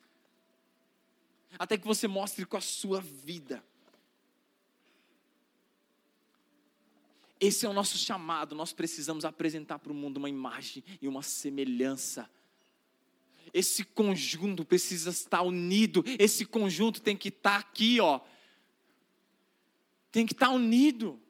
Até 1.59 1.76
que 1.76 1.87
você 1.87 2.09
mostre 2.09 2.44
com 2.44 2.56
a 2.56 2.61
sua 2.61 3.00
vida. 3.00 3.62
Esse 7.40 7.64
é 7.64 7.68
o 7.68 7.72
nosso 7.72 7.96
chamado. 7.96 8.54
Nós 8.54 8.72
precisamos 8.72 9.24
apresentar 9.24 9.78
para 9.78 9.90
o 9.90 9.94
mundo 9.94 10.18
uma 10.18 10.28
imagem 10.28 10.85
e 11.00 11.09
uma 11.09 11.22
semelhança. 11.22 12.30
Esse 13.52 13.84
conjunto 13.84 14.64
precisa 14.64 15.10
estar 15.10 15.42
unido. 15.42 16.04
Esse 16.18 16.44
conjunto 16.44 17.00
tem 17.00 17.16
que 17.16 17.28
estar 17.28 17.56
aqui, 17.56 18.00
ó. 18.00 18.20
Tem 20.12 20.26
que 20.26 20.32
estar 20.32 20.50
unido. 20.50 21.20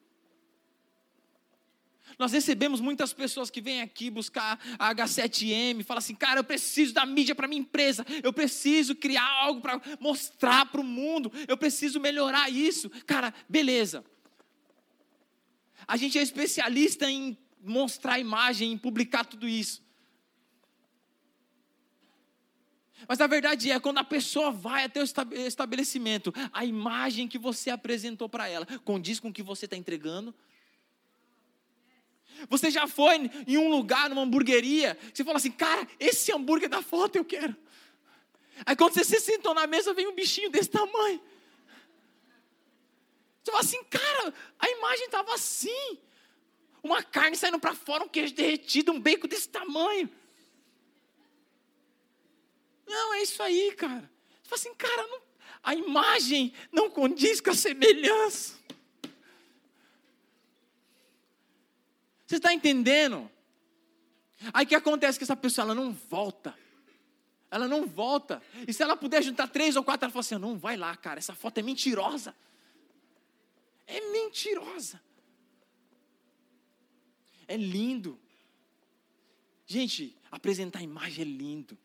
Nós 2.19 2.33
recebemos 2.33 2.81
muitas 2.81 3.15
pessoas 3.15 3.51
que 3.51 3.63
vêm 3.63 3.81
aqui 3.81 4.11
buscar 4.11 4.61
a 4.79 4.95
H7M, 4.95 5.83
falam 5.83 6.01
assim, 6.01 6.15
cara, 6.15 6.41
eu 6.41 6.45
preciso 6.45 6.93
da 6.93 7.07
mídia 7.07 7.35
para 7.35 7.49
minha 7.49 7.63
empresa, 7.63 8.05
eu 8.23 8.31
preciso 8.31 8.95
criar 8.95 9.27
algo 9.27 9.63
para 9.63 9.81
mostrar 9.99 10.67
para 10.67 10.83
o 10.83 10.85
mundo, 10.85 11.33
eu 11.49 11.57
preciso 11.57 11.99
melhorar 11.99 12.51
isso. 12.51 12.91
Cara, 13.07 13.33
beleza. 13.49 14.05
A 15.89 15.97
gente 15.97 16.19
é 16.19 16.23
especialista 16.23 17.11
em 17.11 17.39
mostrar 17.63 18.19
imagem, 18.19 18.73
em 18.73 18.77
publicar 18.77 19.25
tudo 19.25 19.49
isso. 19.49 19.83
Mas 23.09 23.21
a 23.21 23.27
verdade 23.27 23.71
é, 23.71 23.81
quando 23.81 23.99
a 23.99 24.05
pessoa 24.05 24.51
vai 24.51 24.85
até 24.85 25.01
o 25.01 25.05
estabelecimento, 25.47 26.33
a 26.53 26.65
imagem 26.65 27.27
que 27.29 27.39
você 27.39 27.71
apresentou 27.71 28.29
para 28.29 28.49
ela 28.49 28.67
condiz 28.85 29.19
com 29.19 29.29
o 29.29 29.33
que 29.33 29.43
você 29.43 29.65
está 29.65 29.77
entregando? 29.77 30.35
Você 32.49 32.71
já 32.71 32.87
foi 32.87 33.31
em 33.47 33.59
um 33.59 33.69
lugar, 33.69 34.09
numa 34.09 34.23
hamburgueria, 34.23 34.97
você 35.13 35.25
fala 35.25 35.37
assim, 35.37 35.51
cara, 35.51 35.87
esse 35.99 36.33
hambúrguer 36.33 36.69
da 36.69 36.81
foto 36.83 37.17
eu 37.17 37.25
quero. 37.25 37.55
Aí 38.65 38.77
quando 38.77 38.95
você 38.95 39.05
se 39.05 39.21
sentou 39.21 39.55
na 39.55 39.67
mesa, 39.67 39.95
vem 39.95 40.07
um 40.07 40.15
bichinho 40.15 40.51
desse 40.51 40.71
tamanho. 40.71 41.21
Você 43.43 43.51
fala 43.51 43.63
assim, 43.63 43.83
cara, 43.85 44.35
a 44.59 44.71
imagem 44.71 45.07
estava 45.07 45.35
assim. 45.35 45.99
Uma 46.83 47.03
carne 47.03 47.37
saindo 47.37 47.59
para 47.59 47.75
fora, 47.75 48.05
um 48.05 48.09
queijo 48.09 48.35
derretido, 48.35 48.93
um 48.93 49.01
bacon 49.01 49.29
desse 49.29 49.49
tamanho. 49.49 50.09
Não, 52.91 53.15
é 53.15 53.23
isso 53.23 53.41
aí, 53.41 53.73
cara. 53.77 54.11
Você 54.43 54.49
fala 54.49 54.61
assim, 54.61 54.75
cara, 54.75 55.07
não, 55.07 55.21
a 55.63 55.75
imagem 55.77 56.53
não 56.73 56.91
condiz 56.91 57.41
com 57.41 57.51
a 57.51 57.55
semelhança. 57.55 58.59
Você 62.27 62.37
está 62.37 62.53
entendendo? 62.53 63.31
Aí 64.53 64.65
o 64.65 64.69
que 64.69 64.75
acontece 64.75 65.21
com 65.21 65.25
essa 65.25 65.37
pessoa? 65.37 65.67
Ela 65.67 65.75
não 65.75 65.93
volta. 65.93 66.59
Ela 67.49 67.69
não 67.69 67.87
volta. 67.87 68.43
E 68.67 68.73
se 68.73 68.83
ela 68.83 68.97
puder 68.97 69.23
juntar 69.23 69.47
três 69.47 69.77
ou 69.77 69.85
quatro, 69.85 70.07
ela 70.07 70.13
fala 70.13 70.21
assim: 70.21 70.35
não, 70.37 70.59
vai 70.59 70.77
lá, 70.77 70.97
cara, 70.97 71.19
essa 71.19 71.35
foto 71.35 71.59
é 71.59 71.63
mentirosa. 71.63 72.35
É 73.87 74.01
mentirosa. 74.11 75.01
É 77.47 77.57
lindo. 77.57 78.19
Gente, 79.65 80.17
apresentar 80.31 80.81
a 80.81 80.83
imagem 80.83 81.23
é 81.23 81.29
lindo, 81.29 81.79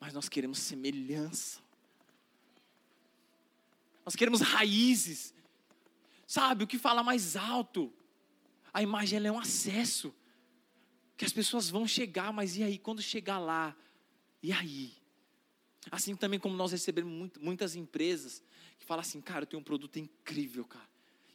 mas 0.00 0.14
nós 0.14 0.28
queremos 0.28 0.58
semelhança. 0.58 1.60
Nós 4.04 4.16
queremos 4.16 4.40
raízes. 4.40 5.34
Sabe, 6.26 6.64
o 6.64 6.66
que 6.66 6.78
fala 6.78 7.02
mais 7.02 7.36
alto? 7.36 7.92
A 8.72 8.82
imagem 8.82 9.18
ela 9.18 9.28
é 9.28 9.32
um 9.32 9.38
acesso 9.38 10.14
que 11.16 11.24
as 11.24 11.32
pessoas 11.32 11.68
vão 11.68 11.86
chegar, 11.86 12.32
mas 12.32 12.56
e 12.56 12.62
aí 12.62 12.78
quando 12.78 13.02
chegar 13.02 13.38
lá? 13.38 13.76
E 14.42 14.52
aí? 14.52 14.94
Assim 15.90 16.16
também 16.16 16.40
como 16.40 16.56
nós 16.56 16.72
recebemos 16.72 17.30
muitas 17.38 17.76
empresas 17.76 18.42
que 18.78 18.86
falam 18.86 19.02
assim, 19.02 19.20
cara, 19.20 19.42
eu 19.42 19.46
tenho 19.46 19.60
um 19.60 19.64
produto 19.64 19.98
incrível, 19.98 20.64
cara. 20.64 20.88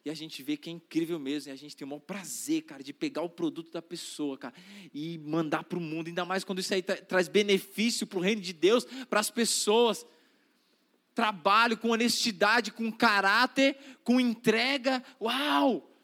E 0.06 0.10
a 0.12 0.14
gente 0.14 0.44
vê 0.44 0.56
que 0.56 0.70
é 0.70 0.74
incrível 0.74 1.18
mesmo, 1.18 1.50
e 1.50 1.52
a 1.52 1.56
gente 1.56 1.76
tem 1.76 1.84
o 1.84 1.90
maior 1.90 2.00
prazer, 2.00 2.62
cara, 2.62 2.84
de 2.84 2.94
pegar 2.94 3.24
o 3.24 3.30
produto 3.30 3.72
da 3.72 3.82
pessoa, 3.82 4.38
cara, 4.38 4.54
e 4.94 5.18
mandar 5.18 5.64
para 5.64 5.80
o 5.80 5.82
mundo, 5.82 6.08
ainda 6.08 6.24
mais 6.24 6.44
quando 6.44 6.60
isso 6.60 6.76
aí 6.76 6.84
tra 6.84 6.96
traz 6.96 7.28
benefício 7.28 8.06
para 8.06 8.20
o 8.20 8.22
reino 8.22 8.40
de 8.40 8.54
Deus, 8.54 8.86
para 9.10 9.20
as 9.20 9.32
pessoas. 9.32 10.06
Trabalho 11.16 11.76
com 11.76 11.90
honestidade, 11.90 12.72
com 12.72 12.92
caráter, 12.92 13.76
com 14.04 14.20
entrega, 14.20 15.04
uau! 15.20 15.95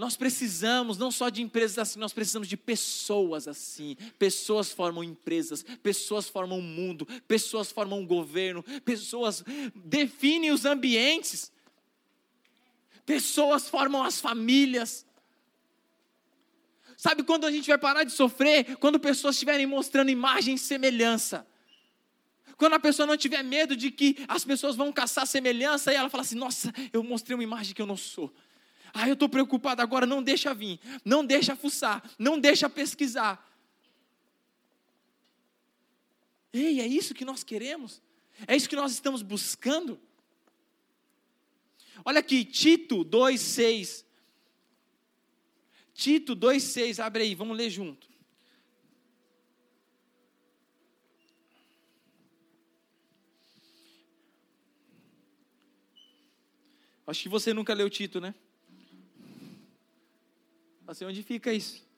Nós 0.00 0.16
precisamos 0.16 0.96
não 0.96 1.10
só 1.10 1.28
de 1.28 1.42
empresas 1.42 1.78
assim, 1.78 1.98
nós 1.98 2.14
precisamos 2.14 2.48
de 2.48 2.56
pessoas 2.56 3.46
assim. 3.46 3.98
Pessoas 4.18 4.72
formam 4.72 5.04
empresas, 5.04 5.62
pessoas 5.82 6.26
formam 6.26 6.58
um 6.58 6.62
mundo, 6.62 7.04
pessoas 7.28 7.70
formam 7.70 7.98
um 7.98 8.06
governo, 8.06 8.62
pessoas 8.82 9.44
definem 9.74 10.52
os 10.52 10.64
ambientes, 10.64 11.52
pessoas 13.04 13.68
formam 13.68 14.02
as 14.02 14.18
famílias. 14.18 15.04
Sabe 16.96 17.22
quando 17.22 17.44
a 17.44 17.50
gente 17.50 17.68
vai 17.68 17.76
parar 17.76 18.04
de 18.04 18.12
sofrer? 18.12 18.78
Quando 18.78 18.98
pessoas 18.98 19.34
estiverem 19.34 19.66
mostrando 19.66 20.10
imagem 20.10 20.54
e 20.54 20.58
semelhança. 20.58 21.46
Quando 22.56 22.72
a 22.72 22.80
pessoa 22.80 23.06
não 23.06 23.18
tiver 23.18 23.42
medo 23.42 23.76
de 23.76 23.90
que 23.90 24.16
as 24.26 24.46
pessoas 24.46 24.76
vão 24.76 24.90
caçar 24.90 25.26
semelhança 25.26 25.92
e 25.92 25.96
ela 25.96 26.08
fala 26.08 26.22
assim: 26.22 26.36
Nossa, 26.36 26.72
eu 26.90 27.02
mostrei 27.02 27.34
uma 27.34 27.44
imagem 27.44 27.74
que 27.74 27.82
eu 27.82 27.86
não 27.86 27.98
sou. 27.98 28.32
Ah, 28.92 29.08
eu 29.08 29.14
estou 29.14 29.28
preocupado 29.28 29.82
agora, 29.82 30.06
não 30.06 30.22
deixa 30.22 30.52
vir, 30.52 30.80
não 31.04 31.24
deixa 31.24 31.54
fuçar, 31.56 32.02
não 32.18 32.38
deixa 32.38 32.68
pesquisar. 32.68 33.46
Ei, 36.52 36.80
é 36.80 36.86
isso 36.86 37.14
que 37.14 37.24
nós 37.24 37.44
queremos? 37.44 38.02
É 38.46 38.56
isso 38.56 38.68
que 38.68 38.76
nós 38.76 38.92
estamos 38.92 39.22
buscando? 39.22 40.00
Olha 42.04 42.20
aqui, 42.20 42.44
Tito 42.44 43.04
2,6. 43.04 44.04
Tito 45.94 46.34
2,6, 46.34 46.98
abre 46.98 47.22
aí, 47.24 47.34
vamos 47.34 47.56
ler 47.56 47.70
junto. 47.70 48.08
Acho 57.06 57.22
que 57.24 57.28
você 57.28 57.52
nunca 57.52 57.74
leu 57.74 57.90
Tito, 57.90 58.20
né? 58.20 58.34
Assim, 60.90 61.04
onde 61.04 61.22
fica 61.22 61.52
isso? 61.52 61.88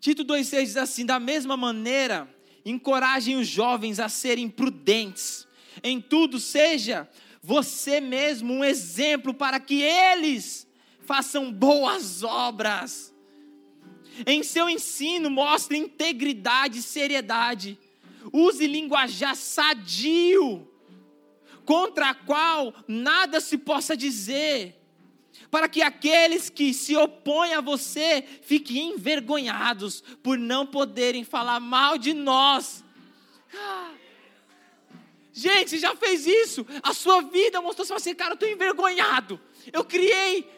Tito 0.00 0.24
2,6 0.24 0.64
diz 0.64 0.76
assim: 0.76 1.06
da 1.06 1.20
mesma 1.20 1.56
maneira, 1.56 2.28
encorajem 2.64 3.36
os 3.36 3.46
jovens 3.46 4.00
a 4.00 4.08
serem 4.08 4.48
prudentes, 4.48 5.46
em 5.84 6.00
tudo 6.00 6.40
seja 6.40 7.08
você 7.40 8.00
mesmo 8.00 8.54
um 8.54 8.64
exemplo 8.64 9.32
para 9.32 9.60
que 9.60 9.82
eles 9.82 10.66
façam 11.06 11.52
boas 11.52 12.24
obras. 12.24 13.14
Em 14.26 14.42
seu 14.42 14.68
ensino, 14.68 15.30
mostre 15.30 15.78
integridade 15.78 16.80
e 16.80 16.82
seriedade. 16.82 17.78
Use 18.32 18.66
linguajar 18.66 19.36
sadio, 19.36 20.68
contra 21.64 22.10
a 22.10 22.14
qual 22.14 22.74
nada 22.88 23.40
se 23.40 23.56
possa 23.56 23.96
dizer 23.96 24.81
para 25.52 25.68
que 25.68 25.82
aqueles 25.82 26.48
que 26.48 26.72
se 26.72 26.96
opõem 26.96 27.52
a 27.52 27.60
você 27.60 28.24
fiquem 28.40 28.94
envergonhados 28.94 30.02
por 30.22 30.38
não 30.38 30.66
poderem 30.66 31.24
falar 31.24 31.60
mal 31.60 31.98
de 31.98 32.14
nós. 32.14 32.82
Gente, 35.30 35.68
você 35.68 35.78
já 35.78 35.94
fez 35.94 36.26
isso? 36.26 36.66
A 36.82 36.94
sua 36.94 37.20
vida 37.20 37.60
mostrou 37.60 37.86
assim, 37.94 38.14
cara, 38.14 38.30
eu 38.30 38.34
estou 38.34 38.48
envergonhado. 38.48 39.38
Eu 39.70 39.84
criei 39.84 40.50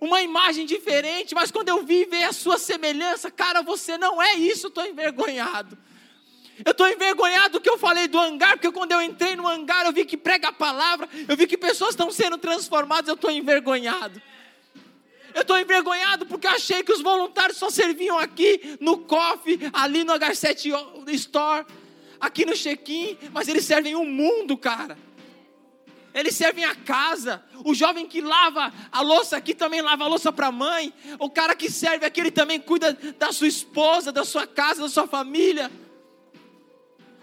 uma 0.00 0.20
imagem 0.20 0.66
diferente, 0.66 1.32
mas 1.32 1.52
quando 1.52 1.68
eu 1.68 1.84
vi 1.84 2.04
ver 2.06 2.24
a 2.24 2.32
sua 2.32 2.58
semelhança, 2.58 3.30
cara, 3.30 3.62
você 3.62 3.96
não 3.96 4.20
é 4.20 4.34
isso, 4.34 4.66
estou 4.66 4.84
envergonhado. 4.84 5.78
Eu 6.64 6.72
estou 6.72 6.88
envergonhado 6.88 7.52
do 7.52 7.60
que 7.60 7.70
eu 7.70 7.78
falei 7.78 8.08
do 8.08 8.18
hangar, 8.18 8.54
porque 8.54 8.72
quando 8.72 8.90
eu 8.90 9.00
entrei 9.00 9.36
no 9.36 9.46
hangar, 9.46 9.86
eu 9.86 9.92
vi 9.92 10.04
que 10.04 10.16
prega 10.16 10.48
a 10.48 10.52
palavra, 10.52 11.08
eu 11.28 11.36
vi 11.36 11.46
que 11.46 11.56
pessoas 11.56 11.90
estão 11.90 12.10
sendo 12.10 12.36
transformadas, 12.36 13.06
eu 13.06 13.14
estou 13.14 13.30
envergonhado. 13.30 14.20
Eu 15.34 15.42
estou 15.42 15.58
envergonhado 15.58 16.26
porque 16.26 16.46
achei 16.46 16.82
que 16.82 16.92
os 16.92 17.00
voluntários 17.00 17.58
só 17.58 17.70
serviam 17.70 18.18
aqui 18.18 18.76
no 18.80 18.98
coffee, 18.98 19.58
ali 19.72 20.04
no 20.04 20.12
H7 20.14 20.72
Store, 21.08 21.66
aqui 22.20 22.44
no 22.44 22.54
check-in, 22.54 23.16
mas 23.32 23.48
eles 23.48 23.64
servem 23.64 23.94
o 23.94 24.04
mundo, 24.04 24.56
cara. 24.56 24.96
Eles 26.12 26.34
servem 26.34 26.64
a 26.64 26.74
casa. 26.74 27.42
O 27.64 27.74
jovem 27.74 28.06
que 28.06 28.20
lava 28.20 28.72
a 28.90 29.00
louça 29.00 29.36
aqui 29.36 29.54
também 29.54 29.80
lava 29.80 30.04
a 30.04 30.08
louça 30.08 30.32
para 30.32 30.48
a 30.48 30.52
mãe. 30.52 30.92
O 31.18 31.30
cara 31.30 31.54
que 31.54 31.70
serve 31.70 32.04
aqui, 32.04 32.20
ele 32.20 32.30
também 32.30 32.58
cuida 32.58 32.92
da 33.18 33.32
sua 33.32 33.46
esposa, 33.46 34.10
da 34.10 34.24
sua 34.24 34.46
casa, 34.46 34.82
da 34.82 34.88
sua 34.88 35.06
família. 35.06 35.70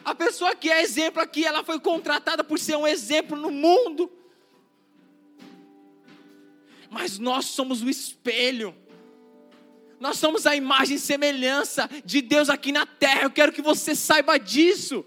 A 0.05 0.15
pessoa 0.15 0.55
que 0.55 0.71
é 0.71 0.81
exemplo 0.81 1.21
aqui, 1.21 1.45
ela 1.45 1.65
foi 1.65 1.79
contratada 1.81 2.43
por 2.43 2.57
ser 2.57 2.77
um 2.77 2.87
exemplo 2.87 3.35
no 3.35 3.51
mundo 3.51 4.09
mas 6.97 7.19
nós 7.19 7.45
somos 7.45 7.83
o 7.83 7.89
espelho. 7.89 8.75
Nós 9.99 10.17
somos 10.17 10.47
a 10.47 10.55
imagem 10.55 10.95
e 10.95 10.99
semelhança 10.99 11.87
de 12.03 12.23
Deus 12.23 12.49
aqui 12.49 12.71
na 12.71 12.87
terra. 12.87 13.21
Eu 13.21 13.29
quero 13.29 13.51
que 13.51 13.61
você 13.61 13.93
saiba 13.93 14.39
disso. 14.39 15.05